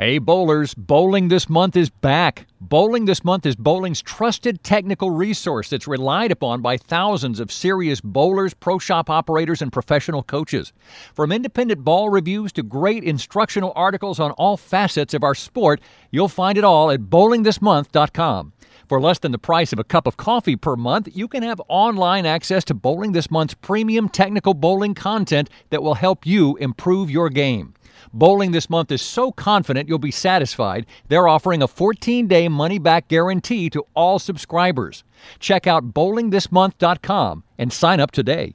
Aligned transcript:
Hey 0.00 0.18
bowlers, 0.18 0.74
bowling 0.74 1.26
this 1.26 1.48
month 1.48 1.74
is 1.74 1.90
back. 1.90 2.46
Bowling 2.60 3.06
this 3.06 3.24
month 3.24 3.44
is 3.44 3.56
bowling's 3.56 4.00
trusted 4.00 4.62
technical 4.62 5.10
resource 5.10 5.70
that's 5.70 5.88
relied 5.88 6.30
upon 6.30 6.62
by 6.62 6.76
thousands 6.76 7.40
of 7.40 7.50
serious 7.50 8.00
bowlers, 8.00 8.54
pro 8.54 8.78
shop 8.78 9.10
operators, 9.10 9.60
and 9.60 9.72
professional 9.72 10.22
coaches. 10.22 10.72
From 11.14 11.32
independent 11.32 11.82
ball 11.82 12.10
reviews 12.10 12.52
to 12.52 12.62
great 12.62 13.02
instructional 13.02 13.72
articles 13.74 14.20
on 14.20 14.30
all 14.30 14.56
facets 14.56 15.14
of 15.14 15.24
our 15.24 15.34
sport, 15.34 15.80
you'll 16.12 16.28
find 16.28 16.56
it 16.56 16.62
all 16.62 16.92
at 16.92 17.00
bowlingthismonth.com. 17.00 18.52
For 18.88 19.02
less 19.02 19.18
than 19.18 19.32
the 19.32 19.38
price 19.38 19.74
of 19.74 19.78
a 19.78 19.84
cup 19.84 20.06
of 20.06 20.16
coffee 20.16 20.56
per 20.56 20.74
month, 20.74 21.10
you 21.12 21.28
can 21.28 21.42
have 21.42 21.60
online 21.68 22.24
access 22.24 22.64
to 22.64 22.74
Bowling 22.74 23.12
This 23.12 23.30
Month's 23.30 23.52
premium 23.52 24.08
technical 24.08 24.54
bowling 24.54 24.94
content 24.94 25.50
that 25.68 25.82
will 25.82 25.94
help 25.94 26.24
you 26.24 26.56
improve 26.56 27.10
your 27.10 27.28
game. 27.28 27.74
Bowling 28.14 28.52
this 28.52 28.70
month 28.70 28.90
is 28.90 29.02
so 29.02 29.30
confident 29.30 29.90
you'll 29.90 29.98
be 29.98 30.10
satisfied, 30.10 30.86
they're 31.08 31.28
offering 31.28 31.62
a 31.62 31.68
14 31.68 32.26
day 32.28 32.48
money 32.48 32.78
back 32.78 33.08
guarantee 33.08 33.68
to 33.68 33.84
all 33.94 34.18
subscribers. 34.18 35.04
Check 35.38 35.66
out 35.66 35.92
bowlingthismonth.com 35.92 37.44
and 37.58 37.70
sign 37.70 38.00
up 38.00 38.10
today. 38.10 38.54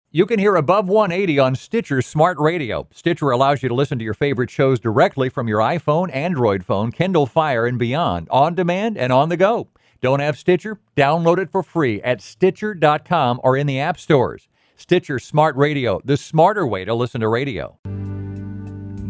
You 0.13 0.25
can 0.25 0.39
hear 0.39 0.57
Above 0.57 0.89
180 0.89 1.39
on 1.39 1.55
Stitcher 1.55 2.01
Smart 2.01 2.37
Radio. 2.37 2.85
Stitcher 2.91 3.29
allows 3.29 3.63
you 3.63 3.69
to 3.69 3.75
listen 3.75 3.97
to 3.97 4.03
your 4.03 4.13
favorite 4.13 4.49
shows 4.49 4.77
directly 4.77 5.29
from 5.29 5.47
your 5.47 5.59
iPhone, 5.59 6.13
Android 6.13 6.65
phone, 6.65 6.91
Kindle 6.91 7.25
Fire, 7.25 7.65
and 7.65 7.79
beyond, 7.79 8.27
on 8.29 8.53
demand 8.53 8.97
and 8.97 9.13
on 9.13 9.29
the 9.29 9.37
go. 9.37 9.69
Don't 10.01 10.19
have 10.19 10.37
Stitcher? 10.37 10.81
Download 10.97 11.37
it 11.37 11.49
for 11.49 11.63
free 11.63 12.01
at 12.01 12.21
Stitcher.com 12.21 13.39
or 13.41 13.55
in 13.55 13.67
the 13.67 13.79
app 13.79 13.97
stores. 13.97 14.49
Stitcher 14.75 15.17
Smart 15.17 15.55
Radio, 15.55 16.01
the 16.03 16.17
smarter 16.17 16.67
way 16.67 16.83
to 16.83 16.93
listen 16.93 17.21
to 17.21 17.29
radio. 17.29 17.79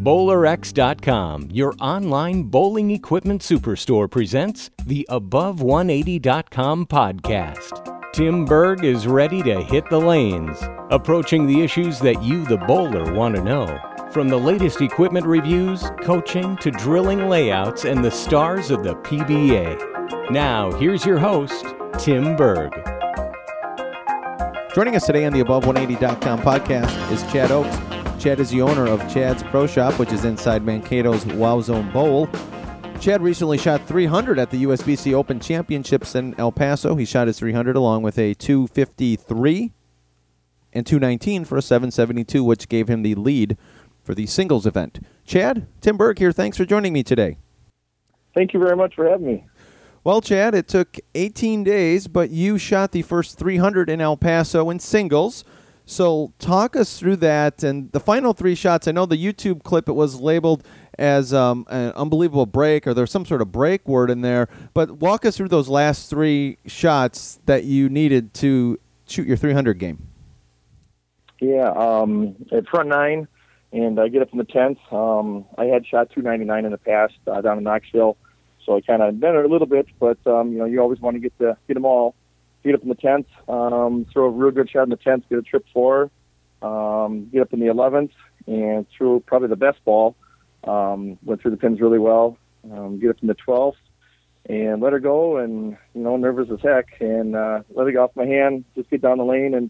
BowlerX.com, 0.04 1.50
your 1.52 1.74
online 1.80 2.44
bowling 2.44 2.92
equipment 2.92 3.42
superstore, 3.42 4.08
presents 4.10 4.70
the 4.86 5.08
Above180.com 5.10 6.86
podcast. 6.86 8.01
Tim 8.14 8.44
Berg 8.44 8.84
is 8.84 9.08
ready 9.08 9.42
to 9.42 9.62
hit 9.62 9.90
the 9.90 9.98
lanes, 9.98 10.62
approaching 10.90 11.48
the 11.48 11.62
issues 11.62 11.98
that 12.00 12.22
you, 12.22 12.44
the 12.44 12.58
bowler, 12.58 13.14
want 13.14 13.38
to 13.38 13.42
know. 13.42 13.80
From 14.12 14.28
the 14.28 14.36
latest 14.36 14.82
equipment 14.82 15.26
reviews, 15.26 15.90
coaching, 16.02 16.58
to 16.58 16.72
drilling 16.72 17.30
layouts, 17.30 17.86
and 17.86 18.04
the 18.04 18.12
stars 18.12 18.70
of 18.70 18.84
the 18.84 18.96
PBA. 18.96 20.30
Now, 20.30 20.74
here's 20.74 21.06
your 21.06 21.20
host, 21.20 21.66
Tim 22.00 22.36
Berg. 22.36 22.74
Joining 24.76 24.98
us 24.98 25.06
today 25.06 25.24
on 25.24 25.32
the 25.32 25.42
Above180.com 25.42 26.42
podcast 26.42 27.12
is 27.14 27.24
Chad 27.32 27.50
Oakes. 27.50 27.78
Chad 28.22 28.42
is 28.42 28.50
the 28.50 28.62
owner 28.62 28.88
of 28.88 29.00
Chad's 29.10 29.42
Pro 29.42 29.66
Shop, 29.66 29.98
which 29.98 30.12
is 30.12 30.26
inside 30.26 30.66
Mankato's 30.66 31.26
Wow 31.28 31.62
Zone 31.62 31.90
Bowl. 31.92 32.28
Chad 33.02 33.24
recently 33.24 33.58
shot 33.58 33.88
300 33.88 34.38
at 34.38 34.52
the 34.52 34.64
USBC 34.64 35.12
Open 35.14 35.40
Championships 35.40 36.14
in 36.14 36.36
El 36.38 36.52
Paso. 36.52 36.96
He 36.96 37.04
shot 37.04 37.26
his 37.26 37.40
300 37.40 37.76
along 37.76 38.04
with 38.04 38.20
a 38.20 38.36
253 38.36 39.72
and 40.72 40.86
219 40.86 41.44
for 41.46 41.58
a 41.58 41.64
772, 41.64 42.44
which 42.44 42.70
gave 42.70 42.88
him 42.88 43.02
the 43.02 43.16
lead 43.16 43.58
for 44.04 44.14
the 44.14 44.28
singles 44.28 44.68
event. 44.68 45.04
Chad, 45.26 45.66
Tim 45.82 45.98
Berg 45.98 46.20
here. 46.20 46.32
Thanks 46.32 46.58
for 46.58 46.64
joining 46.64 46.94
me 46.94 47.02
today. 47.02 47.40
Thank 48.36 48.54
you 48.54 48.60
very 48.60 48.76
much 48.76 48.94
for 48.94 49.10
having 49.10 49.26
me. 49.26 49.46
Well, 50.04 50.22
Chad, 50.22 50.54
it 50.54 50.68
took 50.68 51.00
18 51.16 51.64
days, 51.64 52.08
but 52.08 52.30
you 52.30 52.60
shot 52.60 52.92
the 52.92 53.02
first 53.02 53.36
300 53.36 53.90
in 53.90 54.00
El 54.00 54.16
Paso 54.16 54.70
in 54.70 54.78
singles. 54.78 55.44
So 55.92 56.32
talk 56.40 56.78
us 56.78 56.98
through 56.98 57.18
that 57.18 57.66
and 57.66 57.92
the 57.92 58.00
final 58.00 58.32
three 58.32 58.56
shots. 58.56 58.88
I 58.88 58.94
know 58.94 59.06
the 59.06 59.18
YouTube 59.18 59.62
clip 59.64 59.90
it 59.90 59.92
was 59.92 60.22
labeled 60.22 60.64
as 60.98 61.34
um, 61.34 61.66
an 61.70 61.92
unbelievable 61.98 62.46
break, 62.46 62.88
or 62.88 62.94
there's 62.94 63.12
some 63.12 63.26
sort 63.26 63.42
of 63.42 63.52
break 63.52 63.86
word 63.90 64.10
in 64.10 64.22
there. 64.22 64.48
But 64.74 64.92
walk 64.92 65.26
us 65.26 65.36
through 65.36 65.50
those 65.50 65.68
last 65.68 66.10
three 66.10 66.60
shots 66.66 67.42
that 67.46 67.66
you 67.66 67.90
needed 67.90 68.34
to 68.36 68.80
shoot 69.06 69.28
your 69.28 69.36
300 69.36 69.80
game. 69.80 70.08
Yeah, 71.42 71.70
um, 71.72 72.38
at 72.54 72.70
front 72.70 72.88
nine, 72.88 73.28
and 73.74 74.00
I 74.00 74.08
get 74.08 74.22
up 74.22 74.30
in 74.32 74.38
the 74.38 74.46
tenth. 74.46 74.78
Um, 74.94 75.44
I 75.58 75.66
had 75.66 75.86
shot 75.86 76.10
299 76.12 76.64
in 76.64 76.72
the 76.72 76.78
past 76.78 77.16
uh, 77.28 77.42
down 77.42 77.58
in 77.58 77.66
Knoxville, 77.66 78.16
so 78.66 78.78
I 78.78 78.82
kind 78.82 79.02
of 79.02 79.20
bent 79.20 79.36
it 79.36 79.44
a 79.44 79.50
little 79.50 79.68
bit. 79.68 79.88
But 80.00 80.26
um, 80.26 80.54
you 80.54 80.60
know, 80.60 80.66
you 80.66 80.80
always 80.80 81.02
want 81.02 81.16
to 81.16 81.20
get 81.20 81.38
the 81.38 81.58
get 81.68 81.74
them 81.74 81.84
all. 81.84 82.16
Get 82.64 82.76
up 82.76 82.84
in 82.84 82.90
the 82.90 82.96
tenth, 82.96 83.28
um, 83.48 84.06
throw 84.12 84.26
a 84.26 84.30
real 84.30 84.52
good 84.52 84.70
shot 84.70 84.84
in 84.84 84.90
the 84.90 84.96
tenth, 84.98 85.26
get 85.30 85.40
a 85.40 85.42
trip 85.42 85.66
four, 85.74 86.12
um, 86.62 87.30
get 87.32 87.42
up 87.42 87.54
in 87.54 87.60
the 87.60 87.68
eleventh, 87.68 88.12
and 88.46 88.86
throw 88.96 89.20
probably 89.20 89.48
the 89.48 89.56
best 89.56 89.84
ball 89.84 90.16
um, 90.64 91.18
went 91.24 91.42
through 91.42 91.52
the 91.52 91.58
pins 91.58 91.82
really 91.82 92.00
well. 92.00 92.38
Um, 92.72 93.00
get 93.00 93.10
up 93.10 93.18
in 93.22 93.28
the 93.28 93.36
12th 93.36 93.74
and 94.48 94.82
let 94.82 94.94
her 94.94 95.00
go, 95.00 95.38
and 95.38 95.78
you 95.94 96.02
know, 96.02 96.18
nervous 96.18 96.50
as 96.52 96.60
heck, 96.62 97.00
and 97.00 97.36
uh, 97.36 97.62
let 97.74 97.88
it 97.88 97.94
go 97.94 98.04
off 98.04 98.12
my 98.16 98.26
hand. 98.26 98.66
Just 98.76 98.90
get 98.90 99.02
down 99.02 99.18
the 99.18 99.24
lane, 99.24 99.54
and 99.54 99.70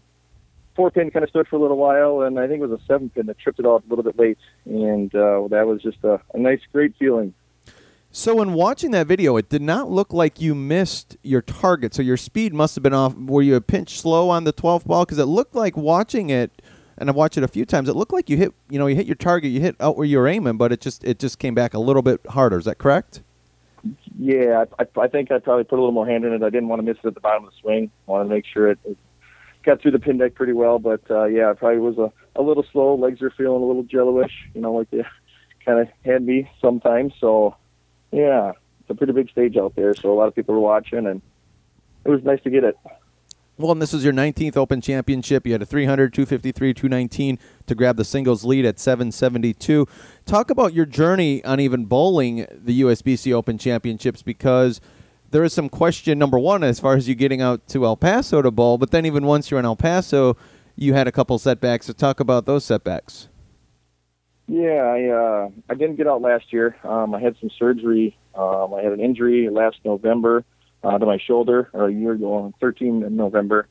four 0.74 0.90
pin 0.90 1.10
kind 1.10 1.22
of 1.22 1.30
stood 1.30 1.48
for 1.48 1.56
a 1.56 1.58
little 1.58 1.76
while, 1.76 2.22
and 2.22 2.38
I 2.38 2.46
think 2.46 2.62
it 2.62 2.68
was 2.68 2.80
a 2.80 2.84
seven 2.86 3.10
pin 3.10 3.26
that 3.26 3.38
tripped 3.38 3.60
it 3.60 3.66
off 3.66 3.82
a 3.84 3.88
little 3.88 4.04
bit 4.04 4.18
late, 4.18 4.38
and 4.64 5.14
uh, 5.14 5.46
that 5.48 5.66
was 5.66 5.82
just 5.82 5.98
a, 6.04 6.20
a 6.34 6.38
nice, 6.38 6.60
great 6.72 6.94
feeling. 6.98 7.34
So, 8.14 8.42
in 8.42 8.52
watching 8.52 8.90
that 8.90 9.06
video, 9.06 9.38
it 9.38 9.48
did 9.48 9.62
not 9.62 9.90
look 9.90 10.12
like 10.12 10.38
you 10.38 10.54
missed 10.54 11.16
your 11.22 11.40
target. 11.40 11.94
So, 11.94 12.02
your 12.02 12.18
speed 12.18 12.52
must 12.52 12.74
have 12.74 12.82
been 12.82 12.92
off. 12.92 13.14
Were 13.14 13.40
you 13.40 13.56
a 13.56 13.60
pinch 13.62 13.98
slow 13.98 14.28
on 14.28 14.44
the 14.44 14.52
12th 14.52 14.84
ball? 14.84 15.06
Because 15.06 15.18
it 15.18 15.24
looked 15.24 15.54
like 15.54 15.78
watching 15.78 16.28
it 16.28 16.60
and 16.98 17.08
I've 17.08 17.16
watched 17.16 17.38
it 17.38 17.42
a 17.42 17.48
few 17.48 17.64
times. 17.64 17.88
It 17.88 17.96
looked 17.96 18.12
like 18.12 18.28
you 18.28 18.36
hit, 18.36 18.52
you 18.68 18.78
know, 18.78 18.86
you 18.86 18.94
hit 18.94 19.06
your 19.06 19.16
target, 19.16 19.50
you 19.50 19.60
hit 19.60 19.76
out 19.80 19.96
where 19.96 20.06
you 20.06 20.18
were 20.18 20.28
aiming, 20.28 20.56
but 20.56 20.72
it 20.72 20.80
just 20.80 21.02
it 21.04 21.18
just 21.18 21.38
came 21.38 21.54
back 21.54 21.74
a 21.74 21.78
little 21.78 22.02
bit 22.02 22.20
harder. 22.28 22.58
Is 22.58 22.64
that 22.66 22.78
correct? 22.78 23.22
Yeah, 24.18 24.66
I, 24.78 24.86
I 25.00 25.08
think 25.08 25.32
I 25.32 25.38
probably 25.38 25.64
put 25.64 25.76
a 25.76 25.82
little 25.82 25.92
more 25.92 26.06
hand 26.06 26.24
in 26.24 26.32
it. 26.32 26.42
I 26.42 26.50
didn't 26.50 26.68
want 26.68 26.80
to 26.80 26.84
miss 26.84 26.98
it 27.02 27.06
at 27.06 27.14
the 27.14 27.20
bottom 27.20 27.44
of 27.44 27.50
the 27.50 27.56
swing. 27.60 27.90
I 28.06 28.10
wanted 28.10 28.28
to 28.28 28.30
make 28.34 28.44
sure 28.46 28.70
it, 28.70 28.78
got 29.64 29.80
through 29.80 29.92
the 29.92 29.98
pin 29.98 30.18
deck 30.18 30.34
pretty 30.34 30.52
well. 30.52 30.78
But 30.78 31.00
uh, 31.10 31.24
yeah, 31.24 31.50
it 31.50 31.58
probably 31.58 31.78
was 31.78 31.98
a, 31.98 32.12
a 32.38 32.42
little 32.42 32.64
slow. 32.70 32.94
Legs 32.94 33.22
are 33.22 33.30
feeling 33.30 33.62
a 33.62 33.66
little 33.66 33.82
jello-ish, 33.82 34.48
you 34.54 34.60
know, 34.60 34.74
like 34.74 34.90
they 34.90 35.04
kind 35.64 35.80
of 35.80 35.88
had 36.04 36.22
me 36.22 36.48
sometimes. 36.60 37.14
So 37.20 37.56
yeah, 38.12 38.52
it's 38.80 38.90
a 38.90 38.94
pretty 38.94 39.12
big 39.12 39.30
stage 39.30 39.56
out 39.56 39.74
there. 39.74 39.94
So 39.94 40.12
a 40.12 40.14
lot 40.14 40.28
of 40.28 40.34
people 40.34 40.54
were 40.54 40.60
watching, 40.60 41.06
and 41.06 41.20
it 42.04 42.08
was 42.08 42.22
nice 42.22 42.42
to 42.42 42.50
get 42.50 42.64
it. 42.64 42.76
Well, 43.58 43.72
and 43.72 43.82
this 43.82 43.92
was 43.92 44.02
your 44.02 44.14
19th 44.14 44.56
Open 44.56 44.80
Championship. 44.80 45.46
You 45.46 45.52
had 45.52 45.62
a 45.62 45.66
300, 45.66 46.12
253, 46.12 46.74
219 46.74 47.38
to 47.66 47.74
grab 47.74 47.96
the 47.96 48.04
singles 48.04 48.44
lead 48.44 48.64
at 48.64 48.78
772. 48.78 49.86
Talk 50.24 50.50
about 50.50 50.72
your 50.72 50.86
journey 50.86 51.44
on 51.44 51.60
even 51.60 51.84
bowling 51.84 52.46
the 52.50 52.80
USBC 52.80 53.32
Open 53.32 53.58
Championships 53.58 54.22
because 54.22 54.80
there 55.30 55.44
is 55.44 55.52
some 55.52 55.68
question, 55.68 56.18
number 56.18 56.38
one, 56.38 56.64
as 56.64 56.80
far 56.80 56.94
as 56.94 57.08
you 57.08 57.14
getting 57.14 57.40
out 57.40 57.66
to 57.68 57.84
El 57.84 57.96
Paso 57.96 58.42
to 58.42 58.50
bowl, 58.50 58.78
but 58.78 58.90
then 58.90 59.06
even 59.06 59.26
once 59.26 59.50
you're 59.50 59.60
in 59.60 59.66
El 59.66 59.76
Paso, 59.76 60.36
you 60.74 60.94
had 60.94 61.06
a 61.06 61.12
couple 61.12 61.38
setbacks. 61.38 61.86
So 61.86 61.92
talk 61.92 62.20
about 62.20 62.46
those 62.46 62.64
setbacks. 62.64 63.28
Yeah, 64.46 64.82
I 64.82 65.08
uh, 65.08 65.50
I 65.70 65.74
didn't 65.74 65.96
get 65.96 66.06
out 66.06 66.20
last 66.20 66.52
year. 66.52 66.76
Um, 66.84 67.14
I 67.14 67.20
had 67.20 67.36
some 67.40 67.50
surgery. 67.58 68.16
Um, 68.34 68.74
I 68.74 68.82
had 68.82 68.92
an 68.92 69.00
injury 69.00 69.48
last 69.50 69.78
November 69.84 70.44
uh, 70.82 70.98
to 70.98 71.06
my 71.06 71.18
shoulder 71.18 71.70
or 71.72 71.88
a 71.88 71.92
year 71.92 72.12
ago, 72.12 72.34
on 72.34 72.54
13 72.60 73.02
in 73.02 73.16
November. 73.16 73.68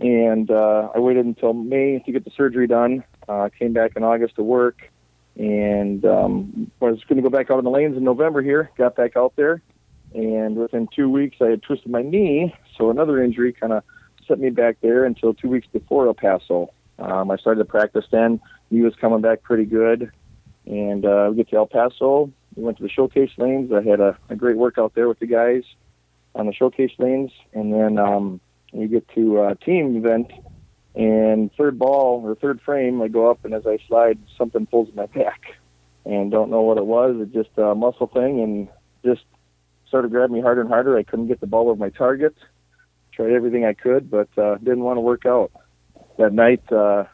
And 0.00 0.50
uh, 0.50 0.90
I 0.94 0.98
waited 0.98 1.24
until 1.24 1.52
May 1.52 2.00
to 2.00 2.12
get 2.12 2.24
the 2.24 2.32
surgery 2.36 2.66
done. 2.66 3.04
Uh, 3.28 3.48
came 3.56 3.72
back 3.72 3.92
in 3.96 4.02
August 4.02 4.36
to 4.36 4.42
work, 4.42 4.90
and 5.36 6.04
um, 6.04 6.70
I 6.82 6.86
was 6.86 7.04
going 7.04 7.16
to 7.16 7.22
go 7.22 7.30
back 7.30 7.50
out 7.50 7.58
on 7.58 7.64
the 7.64 7.70
lanes 7.70 7.96
in 7.96 8.04
November 8.04 8.42
here. 8.42 8.70
Got 8.76 8.96
back 8.96 9.16
out 9.16 9.34
there, 9.36 9.62
and 10.14 10.56
within 10.56 10.88
two 10.94 11.08
weeks 11.08 11.36
I 11.40 11.50
had 11.50 11.62
twisted 11.62 11.90
my 11.90 12.02
knee, 12.02 12.54
so 12.76 12.90
another 12.90 13.22
injury 13.22 13.52
kind 13.52 13.72
of 13.72 13.84
set 14.26 14.40
me 14.40 14.50
back 14.50 14.78
there 14.80 15.04
until 15.04 15.32
two 15.32 15.48
weeks 15.48 15.66
before 15.72 16.06
El 16.06 16.14
Paso. 16.14 16.72
Um, 16.98 17.30
I 17.30 17.36
started 17.36 17.58
to 17.58 17.64
practice 17.64 18.04
then. 18.10 18.40
Knee 18.70 18.82
was 18.82 18.94
coming 19.00 19.20
back 19.20 19.42
pretty 19.42 19.64
good, 19.64 20.10
and 20.66 21.04
uh, 21.04 21.28
we 21.30 21.36
get 21.36 21.50
to 21.50 21.56
El 21.56 21.66
Paso. 21.66 22.32
We 22.56 22.62
went 22.62 22.76
to 22.78 22.82
the 22.82 22.88
showcase 22.88 23.30
lanes. 23.36 23.72
I 23.72 23.82
had 23.82 24.00
a, 24.00 24.16
a 24.28 24.36
great 24.36 24.56
workout 24.56 24.94
there 24.94 25.08
with 25.08 25.18
the 25.18 25.26
guys 25.26 25.64
on 26.34 26.46
the 26.46 26.52
showcase 26.52 26.92
lanes, 26.98 27.30
and 27.52 27.72
then 27.72 27.98
um, 27.98 28.40
we 28.72 28.88
get 28.88 29.06
to 29.14 29.42
a 29.42 29.54
team 29.54 29.96
event, 29.96 30.32
and 30.94 31.50
third 31.56 31.78
ball 31.78 32.22
or 32.24 32.34
third 32.34 32.60
frame, 32.60 33.00
I 33.02 33.08
go 33.08 33.30
up, 33.30 33.44
and 33.44 33.54
as 33.54 33.66
I 33.66 33.78
slide, 33.88 34.18
something 34.36 34.66
pulls 34.66 34.88
my 34.94 35.06
back, 35.06 35.40
and 36.04 36.30
don't 36.30 36.50
know 36.50 36.62
what 36.62 36.78
it 36.78 36.86
was. 36.86 37.16
It 37.20 37.32
just 37.32 37.56
a 37.56 37.74
muscle 37.74 38.08
thing, 38.08 38.40
and 38.40 38.68
just 39.04 39.24
started 39.88 40.10
grabbing 40.10 40.34
me 40.34 40.42
harder 40.42 40.62
and 40.62 40.70
harder. 40.70 40.96
I 40.96 41.02
couldn't 41.04 41.28
get 41.28 41.40
the 41.40 41.46
ball 41.46 41.68
over 41.68 41.78
my 41.78 41.90
target. 41.90 42.34
Tried 43.12 43.30
everything 43.30 43.64
I 43.64 43.74
could, 43.74 44.10
but 44.10 44.28
uh, 44.36 44.56
didn't 44.56 44.82
want 44.82 44.96
to 44.96 45.02
work 45.02 45.24
out. 45.24 45.52
That 46.18 46.32
night, 46.32 46.70
uh, 46.72 47.04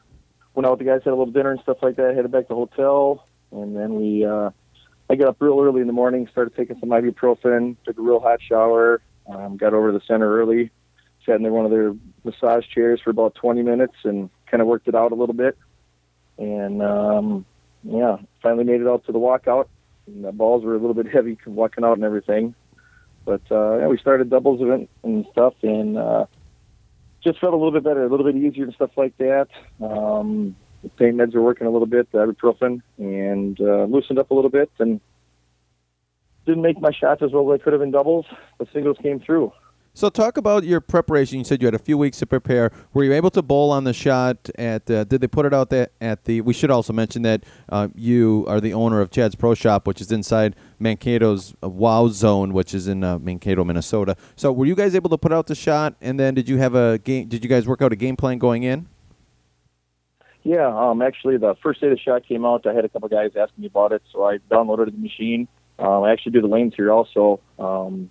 went 0.54 0.66
out 0.66 0.78
with 0.78 0.78
the 0.80 0.84
guys, 0.86 1.02
had 1.04 1.10
a 1.10 1.16
little 1.16 1.32
dinner 1.32 1.50
and 1.50 1.60
stuff 1.60 1.78
like 1.82 1.96
that. 1.96 2.14
Headed 2.14 2.32
back 2.32 2.44
to 2.44 2.48
the 2.48 2.54
hotel, 2.54 3.26
and 3.52 3.76
then 3.76 3.94
we. 3.94 4.24
Uh, 4.24 4.50
I 5.08 5.16
got 5.16 5.28
up 5.28 5.36
real 5.40 5.60
early 5.60 5.80
in 5.80 5.88
the 5.88 5.92
morning, 5.92 6.28
started 6.30 6.54
taking 6.54 6.78
some 6.78 6.90
ibuprofen, 6.90 7.76
took 7.84 7.98
a 7.98 8.00
real 8.00 8.20
hot 8.20 8.40
shower, 8.40 9.02
um, 9.28 9.56
got 9.56 9.74
over 9.74 9.90
to 9.90 9.98
the 9.98 10.04
center 10.06 10.38
early, 10.40 10.70
sat 11.26 11.40
in 11.40 11.50
one 11.50 11.64
of 11.64 11.72
their 11.72 11.96
massage 12.22 12.64
chairs 12.72 13.00
for 13.02 13.10
about 13.10 13.34
20 13.34 13.62
minutes, 13.62 13.96
and 14.04 14.30
kind 14.48 14.60
of 14.60 14.68
worked 14.68 14.86
it 14.86 14.94
out 14.94 15.10
a 15.10 15.16
little 15.16 15.34
bit. 15.34 15.58
And 16.38 16.80
um, 16.80 17.44
yeah, 17.82 18.18
finally 18.40 18.62
made 18.62 18.80
it 18.80 18.86
out 18.86 19.04
to 19.06 19.12
the 19.12 19.18
walkout. 19.18 19.66
And 20.06 20.24
the 20.24 20.32
balls 20.32 20.64
were 20.64 20.74
a 20.74 20.78
little 20.78 20.94
bit 20.94 21.08
heavy 21.12 21.36
walking 21.44 21.84
out 21.84 21.94
and 21.94 22.04
everything. 22.04 22.54
But 23.24 23.42
uh, 23.50 23.78
yeah, 23.78 23.86
we 23.88 23.98
started 23.98 24.30
doubles 24.30 24.62
event 24.62 24.88
and 25.02 25.26
stuff, 25.32 25.54
and 25.62 25.98
uh, 25.98 26.26
just 27.22 27.38
felt 27.40 27.52
a 27.52 27.56
little 27.56 27.72
bit 27.72 27.84
better, 27.84 28.04
a 28.04 28.08
little 28.08 28.24
bit 28.24 28.36
easier 28.36 28.64
and 28.64 28.74
stuff 28.74 28.90
like 28.96 29.16
that. 29.18 29.48
Um, 29.80 30.56
the 30.82 30.88
pain 30.90 31.14
meds 31.14 31.34
were 31.34 31.42
working 31.42 31.66
a 31.66 31.70
little 31.70 31.86
bit, 31.86 32.10
the 32.12 32.18
ibuprofen, 32.18 32.80
and 32.98 33.60
uh, 33.60 33.84
loosened 33.84 34.18
up 34.18 34.30
a 34.30 34.34
little 34.34 34.50
bit, 34.50 34.70
and 34.78 35.00
didn't 36.46 36.62
make 36.62 36.80
my 36.80 36.90
shots 36.92 37.22
as 37.22 37.32
well 37.32 37.52
as 37.52 37.60
I 37.60 37.64
could 37.64 37.72
have 37.72 37.82
in 37.82 37.90
doubles. 37.90 38.26
The 38.58 38.66
singles 38.72 38.96
came 39.02 39.20
through. 39.20 39.52
So 39.92 40.08
talk 40.08 40.36
about 40.36 40.62
your 40.64 40.80
preparation. 40.80 41.38
You 41.38 41.44
said 41.44 41.60
you 41.60 41.66
had 41.66 41.74
a 41.74 41.78
few 41.78 41.98
weeks 41.98 42.18
to 42.20 42.26
prepare. 42.26 42.70
Were 42.94 43.02
you 43.02 43.12
able 43.12 43.30
to 43.30 43.42
bowl 43.42 43.72
on 43.72 43.84
the 43.84 43.92
shot 43.92 44.48
at? 44.56 44.88
Uh, 44.88 45.02
did 45.04 45.20
they 45.20 45.26
put 45.26 45.46
it 45.46 45.52
out 45.52 45.68
there 45.70 45.88
at 46.00 46.24
the? 46.24 46.40
We 46.42 46.54
should 46.54 46.70
also 46.70 46.92
mention 46.92 47.22
that 47.22 47.44
uh, 47.68 47.88
you 47.94 48.44
are 48.48 48.60
the 48.60 48.72
owner 48.72 49.00
of 49.00 49.10
Chad's 49.10 49.34
Pro 49.34 49.54
Shop, 49.54 49.88
which 49.88 50.00
is 50.00 50.12
inside 50.12 50.54
Mankato's 50.80 51.54
Wow 51.60 52.08
Zone, 52.08 52.52
which 52.52 52.72
is 52.72 52.86
in 52.86 53.02
uh, 53.02 53.18
Mankato, 53.18 53.64
Minnesota. 53.64 54.16
So 54.36 54.52
were 54.52 54.66
you 54.66 54.76
guys 54.76 54.94
able 54.94 55.10
to 55.10 55.18
put 55.18 55.32
out 55.32 55.48
the 55.48 55.56
shot? 55.56 55.96
And 56.00 56.20
then 56.20 56.34
did 56.34 56.48
you 56.48 56.58
have 56.58 56.76
a 56.76 56.98
game? 56.98 57.26
Did 57.26 57.42
you 57.42 57.50
guys 57.50 57.66
work 57.66 57.82
out 57.82 57.92
a 57.92 57.96
game 57.96 58.16
plan 58.16 58.38
going 58.38 58.62
in? 58.62 58.86
Yeah, 60.42 60.68
um, 60.74 61.02
actually, 61.02 61.36
the 61.36 61.54
first 61.62 61.80
day 61.80 61.90
the 61.90 61.98
shot 61.98 62.26
came 62.26 62.46
out, 62.46 62.66
I 62.66 62.72
had 62.72 62.84
a 62.84 62.88
couple 62.88 63.08
guys 63.08 63.32
asking 63.38 63.62
me 63.62 63.66
about 63.66 63.92
it, 63.92 64.02
so 64.10 64.24
I 64.24 64.38
downloaded 64.50 64.86
the 64.86 64.98
machine. 64.98 65.48
Um, 65.78 66.04
I 66.04 66.12
actually 66.12 66.32
do 66.32 66.40
the 66.40 66.48
lanes 66.48 66.74
here 66.74 66.90
also. 66.90 67.40
Um, 67.58 68.10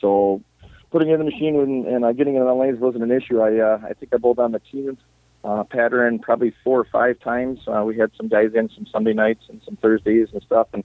so 0.00 0.42
putting 0.90 1.10
in 1.10 1.18
the 1.18 1.24
machine 1.24 1.56
and, 1.56 1.86
and 1.86 2.04
uh, 2.04 2.12
getting 2.12 2.36
in 2.36 2.44
the 2.44 2.54
lanes 2.54 2.80
wasn't 2.80 3.04
an 3.04 3.12
issue. 3.12 3.40
I 3.40 3.58
uh, 3.58 3.80
I 3.84 3.92
think 3.92 4.12
I 4.12 4.16
bowled 4.18 4.38
on 4.38 4.52
the 4.52 4.60
team 4.60 4.98
uh, 5.44 5.64
pattern 5.64 6.18
probably 6.18 6.52
four 6.64 6.80
or 6.80 6.84
five 6.84 7.18
times. 7.20 7.60
Uh, 7.66 7.84
we 7.84 7.96
had 7.96 8.10
some 8.16 8.28
guys 8.28 8.50
in 8.54 8.68
some 8.74 8.86
Sunday 8.86 9.12
nights 9.12 9.44
and 9.48 9.60
some 9.64 9.76
Thursdays 9.76 10.28
and 10.32 10.42
stuff, 10.42 10.68
and 10.72 10.82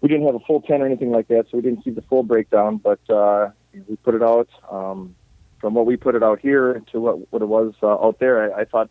we 0.00 0.08
didn't 0.08 0.26
have 0.26 0.34
a 0.34 0.40
full 0.40 0.62
ten 0.62 0.80
or 0.80 0.86
anything 0.86 1.10
like 1.10 1.28
that, 1.28 1.46
so 1.50 1.58
we 1.58 1.62
didn't 1.62 1.82
keep 1.84 1.94
the 1.94 2.02
full 2.02 2.22
breakdown. 2.22 2.78
But 2.78 3.00
uh, 3.10 3.50
we 3.88 3.96
put 3.96 4.14
it 4.14 4.22
out. 4.22 4.48
Um, 4.70 5.14
from 5.60 5.72
what 5.72 5.86
we 5.86 5.96
put 5.96 6.14
it 6.14 6.22
out 6.22 6.40
here 6.40 6.82
to 6.92 7.00
what 7.00 7.32
what 7.32 7.40
it 7.40 7.46
was 7.46 7.72
uh, 7.82 7.86
out 7.86 8.18
there, 8.18 8.54
I, 8.54 8.62
I 8.62 8.64
thought 8.64 8.90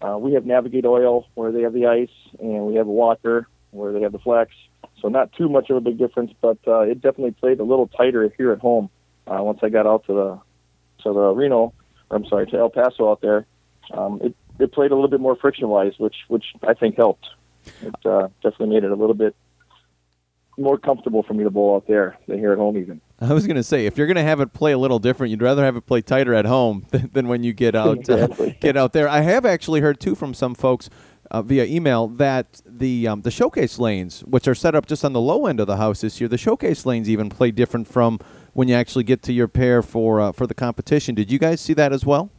uh, 0.00 0.16
we 0.18 0.32
have 0.34 0.46
Navigate 0.46 0.86
Oil 0.86 1.26
where 1.34 1.52
they 1.52 1.62
have 1.62 1.72
the 1.72 1.86
ice, 1.86 2.08
and 2.38 2.66
we 2.66 2.76
have 2.76 2.86
Walker 2.86 3.48
where 3.70 3.92
they 3.92 4.00
have 4.00 4.12
the 4.12 4.18
flex. 4.18 4.52
So 5.00 5.08
not 5.08 5.32
too 5.32 5.48
much 5.48 5.70
of 5.70 5.76
a 5.76 5.80
big 5.80 5.98
difference, 5.98 6.32
but 6.40 6.58
uh, 6.66 6.80
it 6.80 7.00
definitely 7.00 7.32
played 7.32 7.60
a 7.60 7.64
little 7.64 7.86
tighter 7.88 8.32
here 8.36 8.52
at 8.52 8.58
home. 8.58 8.90
Uh, 9.26 9.42
once 9.42 9.60
I 9.62 9.68
got 9.68 9.86
out 9.86 10.06
to 10.06 10.12
the 10.12 10.40
to 11.04 11.12
the 11.14 11.30
Reno, 11.30 11.72
or 12.10 12.16
I'm 12.16 12.26
sorry, 12.26 12.46
to 12.48 12.58
El 12.58 12.70
Paso 12.70 13.10
out 13.10 13.20
there, 13.20 13.46
um, 13.92 14.20
it 14.22 14.34
it 14.58 14.72
played 14.72 14.90
a 14.90 14.94
little 14.94 15.08
bit 15.08 15.20
more 15.20 15.36
friction 15.36 15.68
wise, 15.68 15.92
which 15.98 16.16
which 16.28 16.44
I 16.66 16.74
think 16.74 16.96
helped. 16.96 17.26
It 17.82 17.94
uh, 18.06 18.28
definitely 18.42 18.74
made 18.74 18.84
it 18.84 18.90
a 18.90 18.96
little 18.96 19.14
bit 19.14 19.34
more 20.58 20.78
comfortable 20.78 21.22
for 21.22 21.34
me 21.34 21.44
to 21.44 21.50
bowl 21.50 21.76
out 21.76 21.86
there 21.86 22.18
than 22.26 22.38
here 22.38 22.52
at 22.52 22.58
home 22.58 22.76
even. 22.76 23.00
I 23.20 23.34
was 23.34 23.46
going 23.46 23.56
to 23.56 23.62
say, 23.62 23.84
if 23.84 23.98
you're 23.98 24.06
going 24.06 24.16
to 24.16 24.22
have 24.22 24.40
it 24.40 24.52
play 24.54 24.72
a 24.72 24.78
little 24.78 24.98
different, 24.98 25.30
you'd 25.30 25.42
rather 25.42 25.62
have 25.62 25.76
it 25.76 25.82
play 25.82 26.00
tighter 26.00 26.32
at 26.32 26.46
home 26.46 26.86
than, 26.90 27.10
than 27.12 27.28
when 27.28 27.42
you 27.42 27.52
get 27.52 27.74
out 27.74 27.98
exactly. 28.08 28.50
uh, 28.50 28.54
get 28.60 28.76
out 28.76 28.92
there. 28.92 29.08
I 29.08 29.20
have 29.20 29.44
actually 29.44 29.80
heard 29.80 30.00
too 30.00 30.14
from 30.14 30.32
some 30.32 30.54
folks 30.54 30.88
uh, 31.30 31.42
via 31.42 31.64
email 31.64 32.08
that 32.08 32.60
the 32.66 33.06
um, 33.06 33.22
the 33.22 33.30
showcase 33.30 33.78
lanes, 33.78 34.20
which 34.22 34.48
are 34.48 34.54
set 34.54 34.74
up 34.74 34.86
just 34.86 35.04
on 35.04 35.12
the 35.12 35.20
low 35.20 35.46
end 35.46 35.60
of 35.60 35.66
the 35.66 35.76
house 35.76 36.00
this 36.00 36.20
year, 36.20 36.28
the 36.28 36.38
showcase 36.38 36.84
lanes 36.84 37.08
even 37.08 37.28
play 37.28 37.50
different 37.50 37.86
from 37.86 38.18
when 38.52 38.68
you 38.68 38.74
actually 38.74 39.04
get 39.04 39.22
to 39.22 39.32
your 39.32 39.48
pair 39.48 39.82
for 39.82 40.20
uh, 40.20 40.32
for 40.32 40.46
the 40.46 40.54
competition. 40.54 41.14
Did 41.14 41.30
you 41.30 41.38
guys 41.38 41.60
see 41.60 41.74
that 41.74 41.92
as 41.92 42.04
well? 42.04 42.30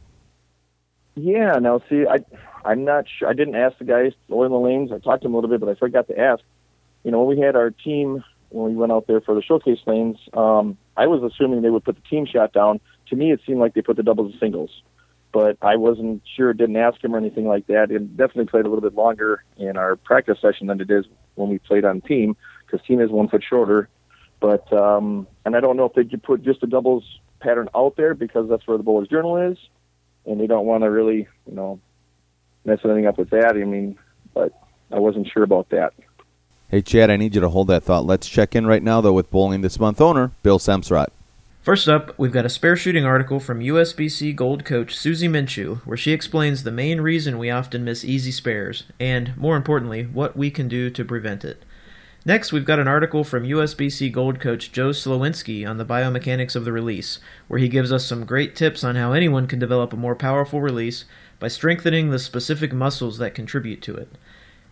Yeah. 1.14 1.52
Now, 1.58 1.80
see, 1.88 2.04
I 2.06 2.18
I'm 2.64 2.84
not 2.84 3.06
sure. 3.08 3.28
I 3.28 3.32
didn't 3.32 3.54
ask 3.54 3.78
the 3.78 3.84
guys 3.84 4.12
oil 4.30 4.50
the 4.50 4.56
lanes. 4.56 4.92
I 4.92 4.98
talked 4.98 5.22
to 5.22 5.28
them 5.28 5.34
a 5.34 5.36
little 5.38 5.50
bit, 5.50 5.60
but 5.60 5.68
I 5.68 5.74
forgot 5.74 6.08
to 6.08 6.18
ask. 6.18 6.42
You 7.04 7.10
know, 7.10 7.22
when 7.22 7.36
we 7.36 7.42
had 7.42 7.56
our 7.56 7.70
team 7.70 8.22
when 8.52 8.70
we 8.70 8.76
went 8.76 8.92
out 8.92 9.06
there 9.06 9.20
for 9.20 9.34
the 9.34 9.42
showcase 9.42 9.80
lanes, 9.86 10.18
um, 10.34 10.76
I 10.96 11.06
was 11.06 11.22
assuming 11.22 11.62
they 11.62 11.70
would 11.70 11.84
put 11.84 11.96
the 11.96 12.08
team 12.08 12.26
shot 12.26 12.52
down. 12.52 12.80
To 13.08 13.16
me, 13.16 13.32
it 13.32 13.40
seemed 13.46 13.58
like 13.58 13.74
they 13.74 13.82
put 13.82 13.96
the 13.96 14.02
doubles 14.02 14.32
and 14.32 14.40
singles 14.40 14.70
but 15.32 15.56
I 15.62 15.76
wasn't 15.76 16.22
sure, 16.36 16.52
didn't 16.52 16.76
ask 16.76 17.02
him 17.02 17.14
or 17.14 17.18
anything 17.18 17.48
like 17.48 17.66
that. 17.66 17.90
It 17.90 18.16
definitely 18.16 18.46
played 18.46 18.66
a 18.66 18.68
little 18.68 18.82
bit 18.82 18.94
longer 18.94 19.42
in 19.56 19.76
our 19.76 19.96
practice 19.96 20.38
session 20.40 20.66
than 20.66 20.80
it 20.80 20.90
is 20.90 21.06
when 21.34 21.48
we 21.48 21.58
played 21.58 21.84
on 21.84 22.02
team 22.02 22.36
because 22.66 22.86
team 22.86 23.00
is 23.00 23.10
one 23.10 23.28
foot 23.28 23.42
shorter. 23.48 23.88
But 24.40 24.70
um, 24.72 25.26
and 25.44 25.56
I 25.56 25.60
don't 25.60 25.76
know 25.76 25.86
if 25.86 25.94
they 25.94 26.04
could 26.04 26.22
put 26.22 26.42
just 26.42 26.62
a 26.62 26.66
doubles 26.66 27.04
pattern 27.40 27.68
out 27.74 27.96
there 27.96 28.14
because 28.14 28.48
that's 28.48 28.66
where 28.66 28.76
the 28.76 28.84
bowler's 28.84 29.08
journal 29.08 29.36
is, 29.38 29.56
and 30.26 30.38
they 30.38 30.46
don't 30.46 30.66
want 30.66 30.84
to 30.84 30.90
really, 30.90 31.28
you 31.46 31.54
know, 31.54 31.80
mess 32.64 32.80
anything 32.84 33.06
up 33.06 33.18
with 33.18 33.30
that. 33.30 33.56
I 33.56 33.64
mean, 33.64 33.98
but 34.34 34.52
I 34.90 34.98
wasn't 34.98 35.28
sure 35.32 35.44
about 35.44 35.70
that. 35.70 35.94
Hey, 36.72 36.80
Chad, 36.80 37.10
I 37.10 37.18
need 37.18 37.34
you 37.34 37.42
to 37.42 37.50
hold 37.50 37.66
that 37.66 37.82
thought. 37.84 38.06
Let's 38.06 38.26
check 38.26 38.56
in 38.56 38.66
right 38.66 38.82
now, 38.82 39.02
though, 39.02 39.12
with 39.12 39.30
Bowling 39.30 39.60
This 39.60 39.78
Month 39.78 40.00
owner 40.00 40.32
Bill 40.42 40.58
Semsrott. 40.58 41.10
First 41.60 41.86
up, 41.86 42.18
we've 42.18 42.32
got 42.32 42.46
a 42.46 42.48
spare 42.48 42.76
shooting 42.76 43.04
article 43.04 43.40
from 43.40 43.60
USBC 43.60 44.34
Gold 44.34 44.64
coach 44.64 44.96
Susie 44.96 45.28
Minshew, 45.28 45.82
where 45.84 45.98
she 45.98 46.12
explains 46.12 46.62
the 46.62 46.72
main 46.72 47.02
reason 47.02 47.36
we 47.36 47.50
often 47.50 47.84
miss 47.84 48.06
easy 48.06 48.30
spares, 48.30 48.84
and, 48.98 49.36
more 49.36 49.54
importantly, 49.54 50.04
what 50.04 50.34
we 50.34 50.50
can 50.50 50.66
do 50.66 50.88
to 50.88 51.04
prevent 51.04 51.44
it. 51.44 51.62
Next, 52.24 52.52
we've 52.52 52.64
got 52.64 52.78
an 52.78 52.88
article 52.88 53.22
from 53.22 53.42
USBC 53.44 54.10
Gold 54.10 54.40
coach 54.40 54.72
Joe 54.72 54.92
Slowinski 54.92 55.68
on 55.68 55.76
the 55.76 55.84
biomechanics 55.84 56.56
of 56.56 56.64
the 56.64 56.72
release, 56.72 57.18
where 57.48 57.60
he 57.60 57.68
gives 57.68 57.92
us 57.92 58.06
some 58.06 58.24
great 58.24 58.56
tips 58.56 58.82
on 58.82 58.96
how 58.96 59.12
anyone 59.12 59.46
can 59.46 59.58
develop 59.58 59.92
a 59.92 59.96
more 59.98 60.16
powerful 60.16 60.62
release 60.62 61.04
by 61.38 61.48
strengthening 61.48 62.08
the 62.08 62.18
specific 62.18 62.72
muscles 62.72 63.18
that 63.18 63.34
contribute 63.34 63.82
to 63.82 63.94
it. 63.94 64.08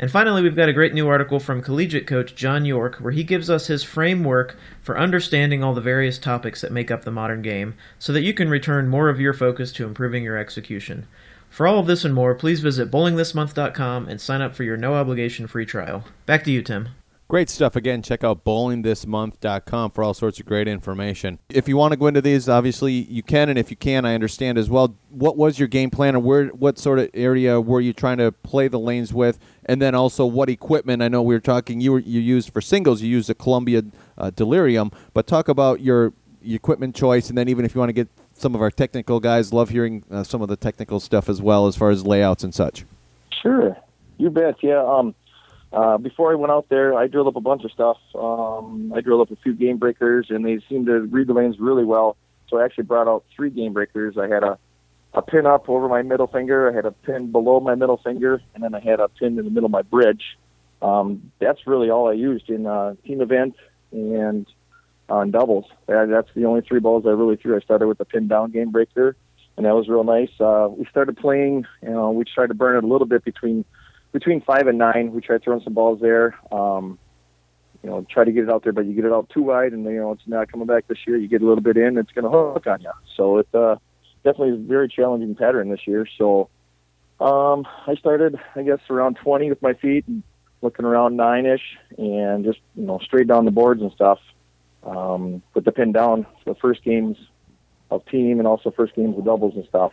And 0.01 0.11
finally, 0.11 0.41
we've 0.41 0.57
got 0.57 0.71
a 0.71 0.73
great 0.73 0.95
new 0.95 1.07
article 1.09 1.39
from 1.39 1.61
collegiate 1.61 2.07
coach 2.07 2.35
John 2.35 2.65
York 2.65 2.97
where 2.97 3.13
he 3.13 3.23
gives 3.23 3.51
us 3.51 3.67
his 3.67 3.85
framework 3.85 4.57
for 4.81 4.99
understanding 4.99 5.63
all 5.63 5.75
the 5.75 5.83
various 5.83 6.19
topics 6.19 6.63
that 6.63 6.73
make 6.73 6.91
up 6.91 7.05
the 7.05 7.11
modern 7.11 7.43
game 7.43 7.75
so 7.99 8.11
that 8.15 8.23
you 8.23 8.33
can 8.33 8.49
return 8.49 8.89
more 8.89 9.11
of 9.11 9.21
your 9.21 9.35
focus 9.35 9.71
to 9.73 9.85
improving 9.85 10.25
your 10.25 10.39
execution. 10.39 11.07
For 11.51 11.67
all 11.67 11.81
of 11.81 11.87
this 11.87 12.03
and 12.03 12.15
more, 12.15 12.35
please 12.35 12.61
visit 12.61 12.91
bowlingthismonth.com 12.91 14.09
and 14.09 14.19
sign 14.23 14.41
up 14.41 14.55
for 14.55 14.65
your 14.65 14.79
no 14.79 14.95
obligation 14.95 15.47
free 15.47 15.67
trial. 15.67 16.05
Back 16.25 16.45
to 16.45 16.51
you, 16.51 16.63
Tim. 16.63 16.89
Great 17.31 17.49
stuff. 17.49 17.77
Again, 17.77 18.03
check 18.03 18.25
out 18.25 18.45
bowlingthismonth.com 18.45 19.93
for 19.93 20.03
all 20.03 20.15
sorts 20.15 20.41
of 20.41 20.47
great 20.47 20.67
information. 20.67 21.39
If 21.49 21.69
you 21.69 21.77
want 21.77 21.93
to 21.93 21.97
go 21.97 22.09
into 22.09 22.21
these, 22.21 22.49
obviously 22.49 22.93
you 22.93 23.23
can, 23.23 23.49
and 23.49 23.57
if 23.57 23.71
you 23.71 23.77
can, 23.77 24.05
I 24.05 24.17
understand 24.17 24.59
as 24.59 24.69
well. 24.69 24.97
What 25.11 25.37
was 25.37 25.57
your 25.57 25.69
game 25.69 25.91
plan, 25.91 26.17
and 26.17 26.25
where, 26.25 26.47
what 26.49 26.77
sort 26.77 26.99
of 26.99 27.09
area 27.15 27.61
were 27.61 27.81
you 27.81 27.93
trying 27.93 28.19
to 28.19 28.33
play 28.33 28.67
the 28.67 28.81
lanes 28.81 29.15
with, 29.15 29.39
and 29.67 29.81
then 29.81 29.95
also 29.95 30.27
what 30.27 30.49
equipment? 30.49 31.03
I 31.03 31.07
know 31.07 31.23
we 31.23 31.33
were 31.37 31.41
talking. 31.41 31.81
You 31.81 31.93
were, 31.93 31.99
you 32.01 32.19
used 32.19 32.53
for 32.53 32.61
singles. 32.61 33.01
You 33.01 33.11
used 33.11 33.29
the 33.29 33.37
Columbia 33.37 33.85
uh, 34.19 34.31
Delirium, 34.31 34.91
but 35.15 35.29
talk 35.29 35.47
about 35.47 35.81
your, 35.81 36.13
your 36.43 36.57
equipment 36.57 36.97
choice, 36.97 37.29
and 37.29 37.39
then 37.39 37.49
even 37.49 37.65
if 37.65 37.77
you 37.77 37.79
want 37.79 37.91
to 37.91 37.93
get 37.93 38.09
some 38.35 38.57
of 38.57 38.61
our 38.61 38.73
technical 38.73 39.21
guys, 39.21 39.53
love 39.53 39.69
hearing 39.69 40.03
uh, 40.11 40.25
some 40.25 40.43
of 40.43 40.49
the 40.49 40.57
technical 40.57 40.99
stuff 40.99 41.29
as 41.29 41.41
well 41.41 41.69
as 41.69 41.77
far 41.77 41.91
as 41.91 42.05
layouts 42.05 42.43
and 42.43 42.53
such. 42.53 42.85
Sure, 43.41 43.77
you 44.19 44.31
bet. 44.31 44.57
Yeah. 44.65 44.85
Um, 44.85 45.15
uh, 45.73 45.99
before 45.99 46.33
I 46.33 46.35
went 46.35 46.51
out 46.51 46.69
there, 46.69 46.95
I 46.95 47.07
drilled 47.07 47.29
up 47.29 47.37
a 47.37 47.41
bunch 47.41 47.65
of 47.65 47.71
stuff. 47.71 47.97
Um, 48.15 48.93
I 48.95 49.01
drilled 49.01 49.21
up 49.21 49.31
a 49.31 49.41
few 49.41 49.55
game 49.55 49.79
breakers, 49.79 50.27
and 50.31 50.45
they 50.45 50.59
seemed 50.69 50.87
to 50.87 51.01
read 51.01 51.29
the 51.29 51.33
lanes 51.33 51.61
really 51.61 51.85
well. 51.85 52.17
So 52.49 52.59
I 52.59 52.65
actually 52.65 52.85
brought 52.85 53.07
out 53.07 53.25
three 53.35 53.51
game 53.51 53.73
breakers. 53.73 54.19
I 54.19 54.27
had 54.27 54.43
a, 54.43 54.59
a 55.15 55.23
pin 55.23 55.47
up 55.47 55.69
over 55.69 55.89
my 55.89 56.03
middle 56.03 56.27
finger, 56.27 56.71
I 56.71 56.75
had 56.75 56.87
a 56.87 56.91
pin 56.91 57.31
below 57.31 57.61
my 57.61 57.77
middle 57.77 57.99
finger, 57.99 58.43
and 58.55 58.65
then 58.65 58.75
I 58.75 58.81
had 58.81 58.99
a 58.99 59.09
pin 59.09 59.39
in 59.39 59.45
the 59.45 59.51
middle 59.51 59.67
of 59.67 59.71
my 59.71 59.83
bridge. 59.83 60.37
Um, 60.83 61.31
that's 61.39 61.67
really 61.67 61.91
all 61.91 62.09
I 62.09 62.15
used 62.15 62.49
in 62.49 62.67
uh, 62.67 62.95
team 63.05 63.21
event 63.21 63.55
and 63.93 64.47
on 65.09 65.31
doubles. 65.31 65.67
That, 65.87 66.09
that's 66.09 66.29
the 66.35 66.47
only 66.47 66.63
three 66.63 66.81
balls 66.81 67.05
I 67.07 67.11
really 67.11 67.37
threw. 67.37 67.57
I 67.57 67.61
started 67.61 67.87
with 67.87 67.99
the 67.99 68.05
pin 68.05 68.29
down 68.29 68.51
game 68.51 68.71
breaker, 68.71 69.17
and 69.57 69.67
that 69.67 69.75
was 69.75 69.89
real 69.89 70.05
nice. 70.05 70.31
Uh, 70.41 70.69
we 70.71 70.85
started 70.87 71.17
playing. 71.17 71.67
You 71.83 71.91
know, 71.91 72.11
we 72.11 72.25
tried 72.25 72.49
to 72.49 72.55
burn 72.55 72.77
it 72.77 72.85
a 72.85 72.87
little 72.87 73.07
bit 73.07 73.25
between 73.25 73.65
between 74.13 74.41
five 74.41 74.67
and 74.67 74.79
nine. 74.79 75.13
We 75.13 75.21
tried 75.21 75.43
throwing 75.43 75.63
some 75.63 75.75
balls 75.75 76.01
there. 76.01 76.35
Um, 76.53 76.99
you 77.83 77.89
know, 77.89 78.07
try 78.11 78.25
to 78.25 78.33
get 78.33 78.45
it 78.45 78.51
out 78.51 78.63
there, 78.63 78.73
but 78.73 78.85
you 78.85 78.93
get 78.93 79.07
it 79.07 79.13
out 79.13 79.31
too 79.31 79.43
wide, 79.43 79.73
and 79.73 79.85
you 79.85 80.01
know 80.01 80.13
it's 80.13 80.27
not 80.27 80.51
coming 80.51 80.67
back 80.67 80.87
this 80.87 80.99
year. 81.07 81.17
You 81.17 81.29
get 81.29 81.43
a 81.43 81.47
little 81.47 81.63
bit 81.63 81.77
in, 81.77 81.97
it's 81.97 82.13
going 82.13 82.25
to 82.25 82.31
hook 82.31 82.67
on 82.67 82.83
you. 82.83 82.93
So 83.17 83.39
it's 83.39 83.55
uh, 83.55 83.77
definitely 84.23 84.55
a 84.55 84.69
very 84.69 84.89
challenging 84.89 85.35
pattern 85.35 85.71
this 85.71 85.87
year. 85.87 86.07
So 86.19 86.51
um, 87.21 87.67
I 87.87 87.95
started, 87.95 88.39
I 88.55 88.63
guess, 88.63 88.81
around 88.91 89.17
20 89.17 89.49
with 89.49 89.63
my 89.63 89.75
feet, 89.75 90.05
looking 90.61 90.85
around 90.85 91.17
nine 91.17 91.47
ish, 91.47 91.79
and 91.97 92.45
just 92.45 92.59
you 92.75 92.85
know 92.85 92.99
straight 92.99 93.29
down 93.29 93.47
the 93.47 93.51
boards 93.51 93.81
and 93.81 93.93
stuff. 93.93 94.19
Um, 94.83 95.43
put 95.53 95.65
the 95.65 95.73
pin 95.73 95.93
down 95.93 96.27
for 96.43 96.55
the 96.55 96.61
first 96.61 96.83
games 96.83 97.17
of 97.91 98.05
team 98.07 98.39
and 98.39 98.47
also 98.47 98.71
first 98.71 98.95
games 98.95 99.17
of 99.19 99.25
doubles 99.25 99.55
and 99.57 99.67
stuff. 99.67 99.93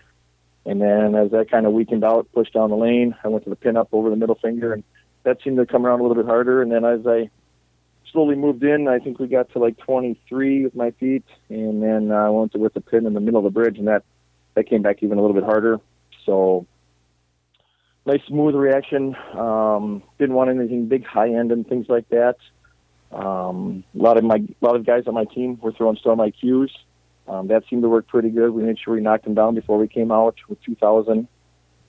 And 0.67 0.81
then 0.81 1.15
as 1.15 1.31
that 1.31 1.49
kind 1.49 1.65
of 1.65 1.71
weakened 1.71 2.03
out, 2.03 2.27
pushed 2.33 2.53
down 2.53 2.69
the 2.69 2.75
lane, 2.75 3.15
I 3.23 3.29
went 3.29 3.45
to 3.45 3.49
the 3.49 3.55
pin 3.55 3.77
up 3.77 3.87
over 3.93 4.09
the 4.09 4.17
middle 4.17 4.35
finger, 4.35 4.73
and 4.73 4.83
that 5.23 5.37
seemed 5.41 5.57
to 5.57 5.65
come 5.65 5.85
around 5.85 6.01
a 6.01 6.03
little 6.03 6.21
bit 6.21 6.25
harder. 6.25 6.61
And 6.61 6.69
then 6.69 6.83
as 6.83 7.07
I 7.07 7.29
slowly 8.11 8.35
moved 8.35 8.61
in, 8.63 8.89
I 8.89 8.99
think 8.99 9.17
we 9.17 9.27
got 9.27 9.49
to 9.53 9.59
like 9.59 9.77
23 9.77 10.65
with 10.65 10.75
my 10.75 10.91
feet, 10.91 11.23
and 11.47 11.81
then 11.81 12.11
I 12.11 12.29
went 12.29 12.51
to 12.51 12.57
with 12.59 12.73
the 12.73 12.81
pin 12.81 13.05
in 13.05 13.13
the 13.13 13.21
middle 13.21 13.39
of 13.39 13.45
the 13.45 13.49
bridge, 13.49 13.77
and 13.77 13.87
that 13.87 14.03
that 14.55 14.67
came 14.67 14.81
back 14.81 15.01
even 15.03 15.17
a 15.17 15.21
little 15.21 15.35
bit 15.35 15.45
harder. 15.45 15.79
So 16.25 16.67
nice 18.05 18.21
smooth 18.27 18.55
reaction. 18.55 19.15
Um, 19.33 20.03
didn't 20.19 20.35
want 20.35 20.49
anything 20.49 20.87
big 20.87 21.05
high 21.05 21.29
end 21.29 21.53
and 21.53 21.65
things 21.65 21.85
like 21.87 22.09
that. 22.09 22.35
Um, 23.13 23.85
a 23.97 24.03
lot 24.03 24.17
of 24.17 24.25
my 24.25 24.35
a 24.35 24.65
lot 24.65 24.75
of 24.75 24.85
guys 24.85 25.03
on 25.07 25.13
my 25.13 25.23
team 25.23 25.57
were 25.61 25.71
throwing 25.71 25.95
storm 25.95 26.19
IQs. 26.19 26.71
Um, 27.27 27.47
that 27.47 27.63
seemed 27.69 27.81
to 27.83 27.89
work 27.89 28.07
pretty 28.07 28.29
good. 28.29 28.51
We 28.51 28.63
made 28.63 28.79
sure 28.79 28.95
we 28.95 29.01
knocked 29.01 29.25
them 29.25 29.33
down 29.33 29.55
before 29.55 29.77
we 29.77 29.87
came 29.87 30.11
out 30.11 30.35
with 30.47 30.61
2,000. 30.63 31.27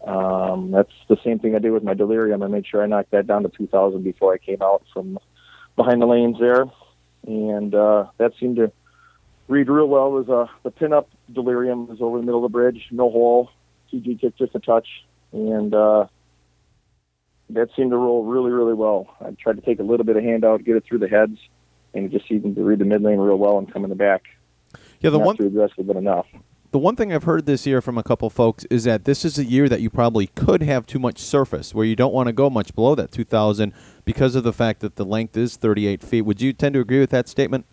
Um, 0.07 0.71
that's 0.71 0.93
the 1.09 1.17
same 1.25 1.39
thing 1.39 1.55
I 1.55 1.59
did 1.59 1.71
with 1.71 1.83
my 1.83 1.95
delirium. 1.95 2.43
I 2.43 2.49
made 2.49 2.67
sure 2.67 2.83
I 2.83 2.87
knocked 2.87 3.11
that 3.13 3.27
down 3.27 3.43
to 3.43 3.49
2,000 3.49 4.03
before 4.03 4.33
I 4.35 4.39
came 4.39 4.63
out 4.63 4.85
from 4.93 5.19
behind 5.77 6.03
the 6.03 6.07
lanes 6.07 6.39
there, 6.41 6.65
and 7.27 7.75
uh, 7.75 8.07
that 8.19 8.33
seemed 8.41 8.57
to 8.57 8.73
read 9.49 9.69
real 9.69 9.89
well. 9.89 10.07
It 10.09 10.27
was 10.27 10.29
uh, 10.29 10.53
the 10.63 10.71
pin-up 10.71 11.09
delirium 11.33 11.89
was 11.89 11.99
over 12.01 12.19
the 12.19 12.25
middle 12.25 12.45
of 12.45 12.51
the 12.51 12.57
bridge, 12.57 12.87
no 12.91 13.11
hole. 13.11 13.51
TG 13.93 14.21
kicked 14.21 14.39
just 14.39 14.55
a 14.55 14.61
touch, 14.61 14.87
and 15.33 15.75
uh, 15.75 16.07
that 17.51 17.71
seemed 17.75 17.91
to 17.91 17.97
roll 17.97 18.25
really, 18.25 18.51
really 18.51 18.75
well. 18.75 19.15
I 19.21 19.31
tried 19.31 19.57
to 19.57 19.63
take 19.63 19.81
a 19.81 19.83
little 19.85 20.05
bit 20.05 20.17
of 20.17 20.23
handout, 20.23 20.65
get 20.65 20.77
it 20.77 20.85
through 20.85 20.99
the 20.99 21.09
heads, 21.09 21.39
and 21.95 22.05
it 22.05 22.13
just 22.13 22.29
seemed 22.29 22.55
to 22.55 22.63
read 22.63 22.79
the 22.79 22.85
mid 22.85 23.03
lane 23.03 23.19
real 23.19 23.39
well 23.39 23.59
and 23.59 23.73
come 23.73 23.85
in 23.85 23.91
the 23.91 23.97
back. 23.97 24.25
Yeah, 25.01 25.11
the 25.11 25.19
Not 25.19 25.27
one 25.27 25.37
too 25.37 25.47
aggressive, 25.47 25.87
but 25.87 25.97
enough. 25.97 26.27
the 26.71 26.79
one 26.79 26.97
thing 26.97 27.13
I've 27.13 27.25
heard 27.25 27.47
this 27.47 27.67
year 27.67 27.81
from 27.81 27.97
a 27.99 28.03
couple 28.03 28.29
folks 28.31 28.65
is 28.71 28.85
that 28.85 29.05
this 29.05 29.25
is 29.25 29.39
a 29.39 29.45
year 29.45 29.69
that 29.69 29.81
you 29.81 29.91
probably 29.91 30.27
could 30.29 30.63
have 30.63 30.87
too 30.87 30.99
much 30.99 31.19
surface, 31.19 31.75
where 31.75 31.87
you 31.87 31.97
don't 31.97 32.13
want 32.13 32.27
to 32.27 32.33
go 32.33 32.51
much 32.51 32.75
below 32.75 32.95
that 32.97 33.13
2,000 33.13 33.73
because 34.05 34.35
of 34.35 34.43
the 34.45 34.53
fact 34.53 34.81
that 34.81 34.97
the 34.97 35.05
length 35.05 35.37
is 35.37 35.57
38 35.57 36.03
feet. 36.03 36.23
Would 36.23 36.41
you 36.41 36.53
tend 36.53 36.75
to 36.75 36.81
agree 36.81 37.01
with 37.01 37.11
that 37.11 37.29
statement? 37.29 37.65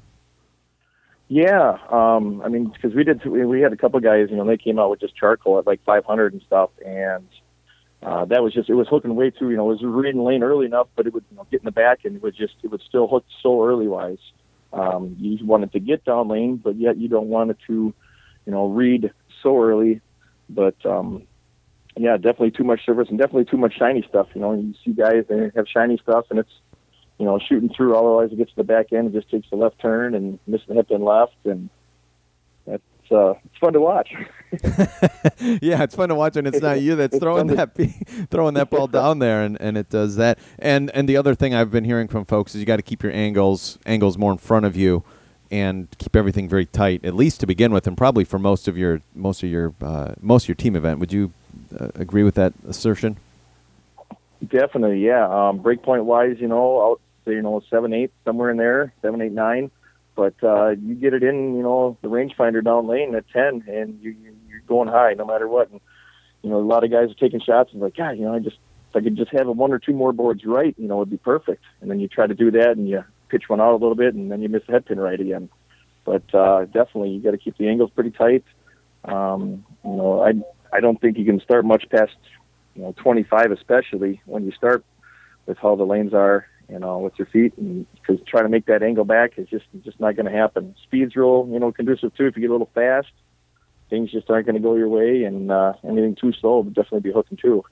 Yeah, 1.28 1.78
um, 1.90 2.42
I 2.46 2.50
mean, 2.50 2.66
because 2.68 2.94
we 2.94 3.04
did, 3.04 3.26
we 3.26 3.44
we 3.46 3.60
had 3.62 3.74
a 3.74 3.78
couple 3.78 4.00
guys, 4.00 4.28
you 4.30 4.38
know, 4.38 4.46
they 4.46 4.58
came 4.58 4.78
out 4.78 4.92
with 4.92 5.00
just 5.00 5.16
charcoal 5.16 5.58
at 5.58 5.66
like 5.66 5.84
500 5.84 6.34
and 6.34 6.42
stuff, 6.44 6.70
and 6.86 7.28
uh, 8.04 8.26
that 8.26 8.44
was 8.44 8.54
just, 8.54 8.70
it 8.70 8.76
was 8.76 8.88
hooking 8.88 9.16
way 9.16 9.32
too, 9.32 9.50
you 9.50 9.58
know, 9.58 9.72
it 9.72 9.82
was 9.82 9.84
reading 9.84 10.24
lane 10.24 10.44
early 10.44 10.68
enough, 10.68 10.88
but 10.96 11.08
it 11.08 11.14
would 11.16 11.24
you 11.32 11.38
know, 11.38 11.48
get 11.50 11.62
in 11.62 11.66
the 11.66 11.72
back 11.72 12.06
and 12.06 12.16
it 12.16 12.22
was 12.22 12.36
just, 12.36 12.54
it 12.62 12.68
would 12.68 12.82
still 12.88 13.08
hook 13.08 13.26
so 13.42 13.66
early 13.66 13.88
wise. 13.88 14.20
Um, 14.76 15.16
you 15.20 15.44
wanted 15.46 15.72
to 15.72 15.80
get 15.80 16.04
down 16.04 16.28
lane, 16.28 16.58
but 16.58 16.76
yet 16.76 16.98
you 16.98 17.08
don't 17.08 17.28
want 17.28 17.50
it 17.50 17.58
to, 17.68 17.94
you 18.46 18.52
know, 18.52 18.68
read 18.68 19.12
so 19.42 19.62
early. 19.64 20.02
But 20.50 20.76
um, 20.86 21.24
yeah, 21.96 22.18
definitely 22.18 22.52
too 22.52 22.66
much 22.66 22.86
service 22.86 23.08
and 23.10 23.18
definitely 23.18 23.46
too 23.46 23.58
much 23.58 23.78
shiny 23.78 24.06
stuff. 24.08 24.28
You 24.36 24.42
know, 24.42 24.54
you 24.54 24.74
see 24.84 24.92
guys 24.92 25.24
they 25.30 25.50
have 25.56 25.66
shiny 25.68 25.98
stuff 25.98 26.26
and 26.30 26.40
it's, 26.40 26.52
you 27.18 27.26
know, 27.26 27.40
shooting 27.40 27.70
through. 27.70 27.96
Otherwise, 27.96 28.34
it 28.34 28.38
gets 28.38 28.52
to 28.52 28.58
the 28.58 28.64
back 28.64 28.92
end, 28.92 29.08
it 29.08 29.14
just 29.14 29.32
takes 29.32 29.50
the 29.50 29.56
left 29.56 29.80
turn 29.80 30.14
and 30.14 30.38
misses 30.46 30.68
the 30.68 30.74
hip 30.74 30.92
and 30.92 31.06
left, 31.06 31.38
and 31.46 31.70
that's 33.10 33.12
uh, 33.12 33.40
it's 33.46 33.58
fun 33.60 33.74
to 33.74 33.80
watch. 33.80 34.14
yeah, 35.62 35.84
it's 35.84 35.96
fun 35.96 36.10
to 36.10 36.16
watch, 36.16 36.38
and 36.38 36.48
it's 36.48 36.62
not 36.62 36.82
you 36.82 36.96
that's 36.96 37.16
It's 37.16 37.24
throwing 37.24 37.48
to- 37.50 37.56
that 37.56 37.76
throwing 38.30 38.54
that 38.56 38.70
ball 38.70 38.88
down 38.88 39.20
there, 39.20 39.44
and, 39.44 39.60
and 39.60 39.78
it 39.78 39.90
does 39.90 40.16
that. 40.16 40.40
And 40.60 40.92
and 40.92 41.10
the 41.10 41.18
other 41.18 41.36
thing 41.36 41.54
I've 41.54 41.72
been 41.72 41.84
hearing 41.84 42.08
from 42.08 42.26
folks 42.26 42.56
is 42.56 42.62
you 42.62 42.66
got 42.66 42.78
to 42.78 42.82
keep 42.82 43.04
your 43.04 43.12
angles 43.12 43.78
angles 43.86 44.18
more 44.18 44.32
in 44.32 44.38
front 44.38 44.66
of 44.66 44.76
you, 44.76 45.04
and 45.52 45.88
keep 45.98 46.16
everything 46.16 46.48
very 46.48 46.66
tight, 46.66 47.04
at 47.04 47.16
least 47.16 47.40
to 47.42 47.48
begin 47.48 47.72
with, 47.72 47.88
and 47.88 47.98
probably 47.98 48.24
for 48.24 48.40
most 48.40 48.68
of 48.68 48.78
your 48.78 49.02
most 49.14 49.44
of 49.44 49.50
your 49.50 49.74
uh, 49.82 50.14
most 50.22 50.46
of 50.46 50.50
your 50.50 50.56
team 50.56 50.76
event. 50.76 51.00
Would 51.00 51.12
you 51.12 51.34
uh, 51.78 51.90
agree 51.96 52.24
with 52.24 52.36
that 52.36 52.54
assertion? 52.68 53.18
Definitely, 54.48 55.04
yeah. 55.04 55.26
Um, 55.26 55.60
breakpoint 55.60 56.06
wise, 56.06 56.38
you 56.40 56.48
know, 56.48 56.92
out 56.92 57.02
say, 57.26 57.34
you 57.34 57.42
know 57.42 57.62
seven 57.70 57.94
eight 57.94 58.12
somewhere 58.24 58.52
in 58.52 58.58
there, 58.58 58.94
seven 59.02 59.22
eight 59.22 59.32
nine. 59.32 59.72
But 60.16 60.36
uh, 60.44 60.70
you 60.82 60.96
get 60.96 61.14
it 61.14 61.24
in, 61.24 61.56
you 61.56 61.64
know, 61.64 61.98
the 62.02 62.08
rangefinder 62.08 62.64
down 62.64 62.88
lane 62.88 63.16
at 63.16 63.30
ten, 63.30 63.64
and 63.68 64.00
you, 64.02 64.12
you 64.12 64.36
you're 64.48 64.62
going 64.62 64.88
high 64.88 65.14
no 65.14 65.26
matter 65.26 65.48
what. 65.48 65.70
And 65.70 65.82
you 66.42 66.50
know, 66.50 66.58
a 66.58 66.62
lot 66.62 66.84
of 66.84 66.92
guys 66.92 67.12
are 67.12 67.16
taking 67.16 67.42
shots 67.42 67.72
and 67.74 67.82
like, 67.82 67.98
God, 67.98 68.12
you 68.12 68.26
know, 68.26 68.36
I 68.36 68.40
just 68.40 68.58
if 68.90 68.96
I 68.96 69.02
could 69.02 69.18
just 69.18 69.32
have 69.32 69.48
one 69.48 69.74
or 69.74 69.80
two 69.80 69.94
more 69.94 70.14
boards 70.14 70.46
right, 70.46 70.74
you 70.78 70.88
know, 70.88 71.02
it'd 71.02 71.10
be 71.10 71.18
perfect. 71.18 71.64
And 71.82 71.92
then 71.92 72.00
you 72.00 72.08
try 72.08 72.28
to 72.28 72.34
do 72.34 72.52
that, 72.52 72.72
and 72.72 72.88
you 72.88 73.04
pitch 73.30 73.44
one 73.48 73.60
out 73.60 73.72
a 73.72 73.78
little 73.78 73.96
bit, 73.96 74.14
and 74.14 74.32
then 74.32 74.42
you 74.42 74.50
miss 74.50 74.64
the 74.66 74.74
head 74.74 74.86
pin 74.86 75.00
right 75.00 75.20
again. 75.20 75.50
But 76.06 76.34
uh, 76.34 76.66
definitely, 76.66 77.10
you 77.10 77.20
got 77.20 77.32
to 77.32 77.38
keep 77.38 77.58
the 77.58 77.68
angles 77.68 77.92
pretty 77.94 78.12
tight. 78.12 78.44
Um, 79.04 79.66
you 79.84 79.92
know, 79.92 80.22
I 80.22 80.34
I 80.76 80.80
don't 80.80 81.00
think 81.02 81.18
you 81.18 81.26
can 81.26 81.42
start 81.42 81.66
much 81.66 81.90
past 81.90 82.16
you 82.76 82.84
know 82.84 82.94
25, 82.98 83.52
especially 83.52 84.22
when 84.26 84.46
you 84.46 84.52
start 84.52 84.86
with 85.46 85.58
how 85.58 85.76
the 85.76 85.84
lanes 85.84 86.14
are, 86.14 86.48
you 86.70 86.80
know, 86.80 87.00
with 87.00 87.14
your 87.18 87.28
feet, 87.28 87.54
and 87.58 87.86
because 87.94 88.20
trying 88.28 88.44
to 88.44 88.50
make 88.50 88.66
that 88.66 88.84
angle 88.84 89.06
back 89.06 89.38
is 89.38 89.48
just 89.48 89.66
just 89.84 90.00
not 90.00 90.16
going 90.16 90.26
to 90.26 90.32
happen. 90.32 90.76
Speed's 90.84 91.16
real, 91.16 91.48
you 91.52 91.60
know, 91.60 91.72
conducive 91.72 92.16
too. 92.16 92.26
If 92.26 92.36
you 92.36 92.42
get 92.42 92.50
a 92.50 92.54
little 92.54 92.72
fast, 92.74 93.12
things 93.90 94.12
just 94.12 94.30
aren't 94.30 94.46
going 94.46 94.56
to 94.56 94.62
go 94.62 94.76
your 94.76 94.90
way, 94.90 95.24
and 95.24 95.52
uh, 95.52 95.74
anything 95.84 96.16
too 96.16 96.34
slow 96.34 96.60
would 96.60 96.74
definitely 96.74 97.02
be 97.02 97.12
hooking 97.12 97.38
too. 97.38 97.64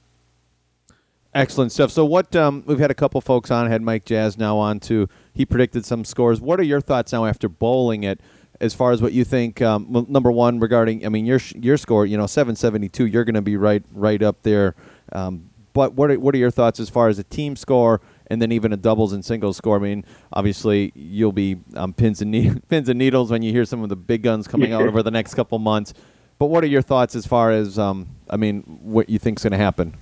Excellent 1.33 1.71
stuff. 1.71 1.89
So 1.89 2.05
what 2.05 2.35
um, 2.35 2.63
we've 2.67 2.77
had 2.77 2.91
a 2.91 2.95
couple 2.95 3.19
folks 3.19 3.49
on, 3.49 3.67
had 3.67 3.81
Mike 3.81 4.05
Jazz 4.05 4.37
now 4.37 4.57
on 4.57 4.79
too. 4.79 5.09
He 5.33 5.45
predicted 5.45 5.83
some 5.83 6.05
scores. 6.05 6.39
What 6.39 6.59
are 6.59 6.63
your 6.63 6.79
thoughts 6.79 7.11
now 7.11 7.25
after 7.25 7.49
bowling 7.49 8.03
it, 8.03 8.21
as 8.61 8.75
far 8.75 8.91
as 8.91 9.01
what 9.01 9.13
you 9.13 9.23
think? 9.23 9.59
Um, 9.59 9.91
well, 9.91 10.05
number 10.07 10.31
one, 10.31 10.59
regarding 10.59 11.03
I 11.05 11.09
mean 11.09 11.25
your 11.25 11.39
your 11.55 11.77
score, 11.77 12.05
you 12.05 12.17
know, 12.17 12.27
seven 12.27 12.55
seventy 12.55 12.87
two. 12.87 13.07
You're 13.07 13.23
going 13.23 13.33
to 13.33 13.41
be 13.41 13.57
right 13.57 13.83
right 13.91 14.21
up 14.21 14.43
there. 14.43 14.75
Um, 15.11 15.49
but 15.73 15.93
what 15.95 16.11
are, 16.11 16.19
what 16.19 16.35
are 16.35 16.37
your 16.37 16.51
thoughts 16.51 16.79
as 16.79 16.89
far 16.89 17.07
as 17.07 17.17
a 17.17 17.23
team 17.23 17.55
score? 17.55 17.99
And 18.27 18.41
then 18.41 18.51
even 18.51 18.73
a 18.73 18.77
doubles 18.77 19.13
and 19.13 19.23
singles 19.23 19.57
score. 19.57 19.75
I 19.77 19.79
mean, 19.79 20.05
obviously 20.31 20.91
you'll 20.95 21.31
be 21.31 21.57
um, 21.75 21.93
pins 21.93 22.21
and 22.21 22.31
ne- 22.31 22.55
pins 22.69 22.89
and 22.89 22.97
needles 22.97 23.31
when 23.31 23.41
you 23.41 23.51
hear 23.51 23.65
some 23.65 23.83
of 23.83 23.89
the 23.89 23.95
big 23.95 24.23
guns 24.23 24.47
coming 24.47 24.71
out 24.73 24.83
over 24.83 25.03
the 25.03 25.11
next 25.11 25.33
couple 25.33 25.59
months. 25.59 25.93
But 26.39 26.47
what 26.47 26.63
are 26.63 26.67
your 26.67 26.81
thoughts 26.81 27.15
as 27.15 27.25
far 27.25 27.51
as 27.51 27.77
um, 27.77 28.09
I 28.29 28.37
mean, 28.37 28.61
what 28.61 29.09
you 29.09 29.19
think's 29.19 29.43
going 29.43 29.51
to 29.51 29.57
happen? 29.57 29.95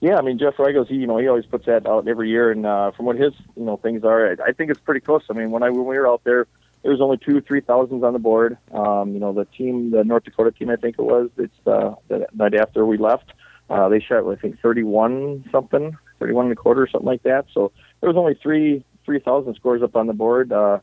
Yeah, 0.00 0.16
I 0.16 0.22
mean 0.22 0.38
Jeff 0.38 0.54
Richgels, 0.56 0.88
he 0.88 0.94
you 0.94 1.06
know 1.06 1.18
he 1.18 1.28
always 1.28 1.44
puts 1.44 1.66
that 1.66 1.86
out 1.86 2.08
every 2.08 2.30
year, 2.30 2.50
and 2.50 2.64
uh, 2.64 2.90
from 2.92 3.04
what 3.04 3.16
his 3.16 3.34
you 3.54 3.64
know 3.64 3.76
things 3.76 4.02
are, 4.02 4.30
I, 4.30 4.48
I 4.48 4.52
think 4.52 4.70
it's 4.70 4.80
pretty 4.80 5.00
close. 5.00 5.22
I 5.28 5.34
mean 5.34 5.50
when 5.50 5.62
I 5.62 5.68
when 5.68 5.84
we 5.84 5.98
were 5.98 6.08
out 6.08 6.24
there, 6.24 6.46
there 6.82 6.90
was 6.90 7.02
only 7.02 7.18
two 7.18 7.42
three 7.42 7.60
thousands 7.60 8.02
on 8.02 8.14
the 8.14 8.18
board. 8.18 8.56
Um, 8.72 9.12
you 9.12 9.20
know 9.20 9.34
the 9.34 9.44
team, 9.44 9.90
the 9.90 10.02
North 10.02 10.24
Dakota 10.24 10.52
team, 10.52 10.70
I 10.70 10.76
think 10.76 10.96
it 10.98 11.02
was. 11.02 11.28
It's 11.36 11.66
uh, 11.66 11.96
the 12.08 12.26
night 12.32 12.54
after 12.54 12.86
we 12.86 12.96
left, 12.96 13.32
uh, 13.68 13.90
they 13.90 14.00
shot 14.00 14.26
I 14.26 14.36
think 14.36 14.58
thirty 14.60 14.84
one 14.84 15.44
something, 15.52 15.96
thirty 16.20 16.32
one 16.32 16.46
and 16.46 16.52
a 16.52 16.56
quarter, 16.56 16.82
or 16.82 16.88
something 16.88 17.06
like 17.06 17.24
that. 17.24 17.46
So 17.52 17.72
there 18.00 18.08
was 18.08 18.16
only 18.16 18.34
three 18.40 18.84
three 19.04 19.18
thousand 19.18 19.54
scores 19.56 19.82
up 19.82 19.96
on 19.96 20.06
the 20.06 20.12
board. 20.12 20.52
Uh, 20.52 20.78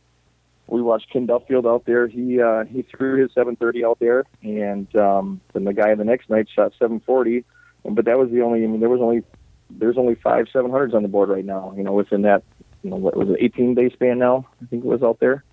we 0.67 0.81
watched 0.81 1.09
Ken 1.11 1.25
Duffield 1.25 1.65
out 1.65 1.85
there. 1.85 2.07
He 2.07 2.41
uh, 2.41 2.65
he 2.65 2.81
threw 2.81 3.21
his 3.21 3.31
730 3.33 3.85
out 3.85 3.99
there, 3.99 4.25
and 4.43 4.93
um, 4.95 5.41
then 5.53 5.63
the 5.63 5.73
guy 5.73 5.95
the 5.95 6.03
next 6.03 6.29
night 6.29 6.47
shot 6.53 6.73
740. 6.73 7.45
But 7.85 8.05
that 8.05 8.17
was 8.17 8.29
the 8.31 8.41
only. 8.41 8.63
I 8.63 8.67
mean, 8.67 8.81
there 8.81 8.89
was 8.89 9.01
only 9.01 9.23
there's 9.69 9.97
only 9.97 10.15
five 10.15 10.47
700s 10.53 10.93
on 10.93 11.03
the 11.03 11.09
board 11.09 11.29
right 11.29 11.45
now. 11.45 11.73
You 11.75 11.83
know, 11.83 11.93
within 11.93 12.23
that, 12.23 12.43
you 12.83 12.89
know, 12.89 12.97
what 12.97 13.15
was 13.15 13.29
it, 13.29 13.37
18 13.39 13.75
day 13.75 13.89
span 13.89 14.19
now? 14.19 14.45
I 14.61 14.65
think 14.65 14.83
it 14.83 14.87
was 14.87 15.03
out 15.03 15.19
there. 15.19 15.43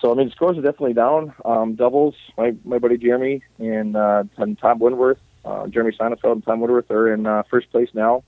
So 0.00 0.10
I 0.10 0.14
mean, 0.14 0.28
the 0.28 0.32
scores 0.32 0.58
are 0.58 0.62
definitely 0.62 0.94
down. 0.94 1.34
Um, 1.44 1.74
doubles, 1.74 2.14
my 2.36 2.54
my 2.64 2.78
buddy 2.78 2.96
Jeremy 2.96 3.42
and 3.58 3.96
uh, 3.96 4.24
and 4.38 4.58
Tom 4.58 4.80
Winworth, 4.80 5.18
uh, 5.44 5.66
Jeremy 5.68 5.94
Sonnenfeld 5.98 6.32
and 6.32 6.44
Tom 6.44 6.60
Winworth 6.60 6.90
are 6.90 7.12
in 7.12 7.26
uh, 7.26 7.42
first 7.50 7.70
place 7.70 7.90
now. 7.92 8.24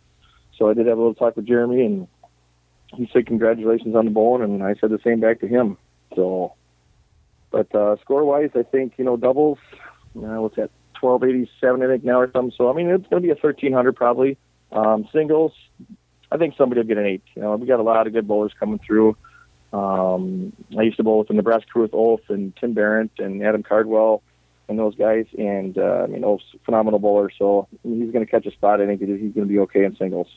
So 0.58 0.68
I 0.68 0.74
did 0.74 0.86
have 0.86 0.98
a 0.98 1.00
little 1.00 1.14
talk 1.14 1.36
with 1.36 1.46
Jeremy, 1.46 1.84
and 1.84 2.08
he 2.94 3.08
said 3.12 3.26
congratulations 3.26 3.94
on 3.94 4.04
the 4.04 4.10
bowling, 4.10 4.42
and 4.42 4.62
I 4.62 4.74
said 4.80 4.90
the 4.90 5.00
same 5.04 5.20
back 5.20 5.40
to 5.40 5.48
him. 5.48 5.76
So, 6.14 6.54
but 7.50 7.74
uh, 7.74 7.96
score 8.00 8.24
wise, 8.24 8.50
I 8.54 8.62
think 8.62 8.94
you 8.96 9.04
know 9.04 9.16
doubles. 9.16 9.58
Uh, 10.16 10.40
what's 10.40 10.56
that? 10.56 10.70
1287, 11.00 11.82
I 11.82 11.86
think 11.86 12.04
now 12.04 12.20
or 12.20 12.30
something. 12.32 12.54
So 12.56 12.70
I 12.70 12.74
mean, 12.74 12.88
it's 12.88 13.06
going 13.08 13.22
to 13.22 13.26
be 13.26 13.30
a 13.30 13.34
1300 13.34 13.94
probably. 13.94 14.38
Um, 14.72 15.08
singles, 15.12 15.52
I 16.32 16.36
think 16.36 16.54
somebody 16.56 16.80
will 16.80 16.88
get 16.88 16.98
an 16.98 17.06
eight. 17.06 17.22
You 17.36 17.42
know, 17.42 17.56
we 17.56 17.66
got 17.66 17.80
a 17.80 17.84
lot 17.84 18.06
of 18.06 18.12
good 18.12 18.26
bowlers 18.26 18.52
coming 18.58 18.80
through. 18.84 19.16
Um, 19.72 20.52
I 20.78 20.82
used 20.82 20.96
to 20.96 21.04
bowl 21.04 21.18
with 21.18 21.28
the 21.28 21.34
Nebraska 21.34 21.68
crew 21.70 21.82
with 21.82 21.94
Ulf 21.94 22.20
and 22.28 22.54
Tim 22.56 22.74
Barrett 22.74 23.10
and 23.18 23.42
Adam 23.42 23.62
Cardwell 23.62 24.22
and 24.68 24.78
those 24.78 24.94
guys. 24.94 25.26
And 25.36 25.76
uh, 25.78 26.06
Ulf's 26.22 26.44
a 26.54 26.58
phenomenal 26.64 26.98
bowler, 26.98 27.30
so 27.38 27.68
he's 27.82 28.10
going 28.10 28.24
to 28.24 28.30
catch 28.30 28.46
a 28.46 28.50
spot. 28.50 28.80
I 28.80 28.86
think 28.86 29.00
he's 29.00 29.08
going 29.08 29.32
to 29.34 29.44
be 29.46 29.58
okay 29.60 29.84
in 29.84 29.96
singles. 29.96 30.28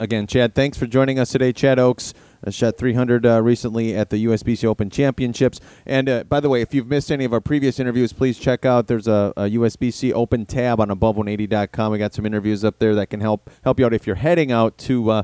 Again, 0.00 0.26
Chad, 0.26 0.56
thanks 0.56 0.76
for 0.76 0.86
joining 0.86 1.20
us 1.20 1.30
today. 1.30 1.52
Chad 1.52 1.78
Oakes 1.78 2.14
uh, 2.44 2.50
shot 2.50 2.76
300 2.76 3.24
uh, 3.24 3.40
recently 3.40 3.96
at 3.96 4.10
the 4.10 4.24
USBC 4.26 4.64
Open 4.64 4.90
Championships. 4.90 5.60
And 5.86 6.08
uh, 6.08 6.24
by 6.24 6.40
the 6.40 6.48
way, 6.48 6.60
if 6.62 6.74
you've 6.74 6.88
missed 6.88 7.12
any 7.12 7.24
of 7.24 7.32
our 7.32 7.40
previous 7.40 7.78
interviews, 7.78 8.12
please 8.12 8.36
check 8.36 8.64
out. 8.64 8.88
There's 8.88 9.06
a, 9.06 9.32
a 9.36 9.42
USBC 9.42 10.12
Open 10.12 10.46
tab 10.46 10.80
on 10.80 10.88
above180.com. 10.88 11.92
We 11.92 11.98
got 11.98 12.12
some 12.12 12.26
interviews 12.26 12.64
up 12.64 12.80
there 12.80 12.96
that 12.96 13.08
can 13.08 13.20
help 13.20 13.48
help 13.62 13.78
you 13.78 13.86
out 13.86 13.94
if 13.94 14.04
you're 14.04 14.16
heading 14.16 14.50
out 14.50 14.76
to 14.78 15.10
uh, 15.10 15.22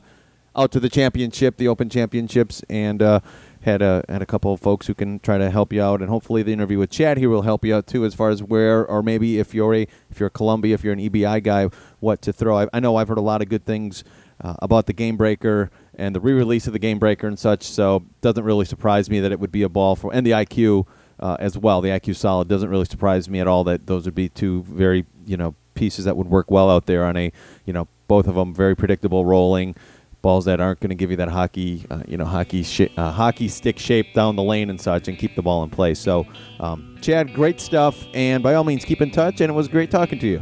out 0.56 0.72
to 0.72 0.80
the 0.80 0.88
championship, 0.88 1.56
the 1.56 1.68
Open 1.68 1.88
Championships, 1.88 2.62
and 2.68 3.02
uh, 3.02 3.20
had 3.62 3.82
a 3.82 4.04
had 4.08 4.22
a 4.22 4.26
couple 4.26 4.52
of 4.52 4.60
folks 4.60 4.86
who 4.86 4.94
can 4.94 5.20
try 5.20 5.38
to 5.38 5.50
help 5.50 5.72
you 5.72 5.82
out, 5.82 6.00
and 6.00 6.08
hopefully 6.08 6.42
the 6.42 6.52
interview 6.52 6.78
with 6.78 6.90
Chad 6.90 7.18
here 7.18 7.28
will 7.28 7.42
help 7.42 7.64
you 7.64 7.74
out 7.74 7.86
too, 7.86 8.04
as 8.04 8.14
far 8.14 8.30
as 8.30 8.42
where 8.42 8.86
or 8.86 9.02
maybe 9.02 9.38
if 9.38 9.54
you're 9.54 9.74
a 9.74 9.86
if 10.10 10.18
you're 10.18 10.28
a 10.28 10.30
Columbia, 10.30 10.74
if 10.74 10.82
you're 10.82 10.92
an 10.92 10.98
EBI 10.98 11.42
guy, 11.42 11.68
what 12.00 12.22
to 12.22 12.32
throw. 12.32 12.58
I, 12.58 12.68
I 12.72 12.80
know 12.80 12.96
I've 12.96 13.08
heard 13.08 13.18
a 13.18 13.22
lot 13.22 13.42
of 13.42 13.48
good 13.48 13.64
things 13.64 14.02
uh, 14.40 14.54
about 14.60 14.86
the 14.86 14.92
Game 14.92 15.16
Breaker 15.16 15.70
and 15.94 16.14
the 16.14 16.20
re-release 16.20 16.66
of 16.66 16.72
the 16.72 16.78
Game 16.78 16.98
Breaker 16.98 17.26
and 17.26 17.38
such, 17.38 17.62
so 17.62 18.04
doesn't 18.20 18.44
really 18.44 18.64
surprise 18.64 19.10
me 19.10 19.20
that 19.20 19.32
it 19.32 19.40
would 19.40 19.52
be 19.52 19.62
a 19.62 19.68
ball 19.68 19.96
for 19.96 20.12
and 20.12 20.26
the 20.26 20.32
IQ. 20.32 20.86
Uh, 21.18 21.36
as 21.38 21.58
well, 21.58 21.82
the 21.82 21.90
IQ 21.90 22.16
Solid 22.16 22.48
doesn't 22.48 22.70
really 22.70 22.86
surprise 22.86 23.28
me 23.28 23.40
at 23.40 23.46
all 23.46 23.62
that 23.64 23.86
those 23.86 24.06
would 24.06 24.14
be 24.14 24.30
two 24.30 24.62
very 24.62 25.04
you 25.26 25.36
know 25.36 25.54
pieces 25.74 26.06
that 26.06 26.16
would 26.16 26.28
work 26.28 26.50
well 26.50 26.70
out 26.70 26.86
there 26.86 27.04
on 27.04 27.14
a 27.18 27.30
you 27.66 27.74
know 27.74 27.86
both 28.08 28.26
of 28.26 28.36
them 28.36 28.54
very 28.54 28.74
predictable 28.74 29.26
rolling 29.26 29.76
balls 30.22 30.44
that 30.44 30.60
aren't 30.60 30.80
going 30.80 30.90
to 30.90 30.94
give 30.94 31.10
you 31.10 31.16
that 31.16 31.28
hockey, 31.28 31.84
uh, 31.90 32.02
you 32.06 32.16
know, 32.16 32.24
hockey 32.24 32.62
sh- 32.62 32.90
uh, 32.96 33.10
hockey 33.10 33.48
stick 33.48 33.78
shape 33.78 34.12
down 34.14 34.36
the 34.36 34.42
lane 34.42 34.70
and 34.70 34.80
such, 34.80 35.08
and 35.08 35.18
keep 35.18 35.34
the 35.36 35.42
ball 35.42 35.62
in 35.62 35.70
place. 35.70 35.98
So, 35.98 36.26
um, 36.58 36.96
Chad, 37.00 37.32
great 37.34 37.60
stuff, 37.60 38.06
and 38.14 38.42
by 38.42 38.54
all 38.54 38.64
means, 38.64 38.84
keep 38.84 39.00
in 39.00 39.10
touch. 39.10 39.40
And 39.40 39.50
it 39.50 39.54
was 39.54 39.68
great 39.68 39.90
talking 39.90 40.18
to 40.18 40.26
you. 40.26 40.40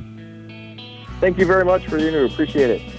Thank 1.21 1.39
you 1.39 1.47
very 1.47 1.65
much 1.65 1.87
for 1.87 1.97
the 1.97 2.09
interview. 2.09 2.33
Appreciate 2.33 2.71
it. 2.71 2.98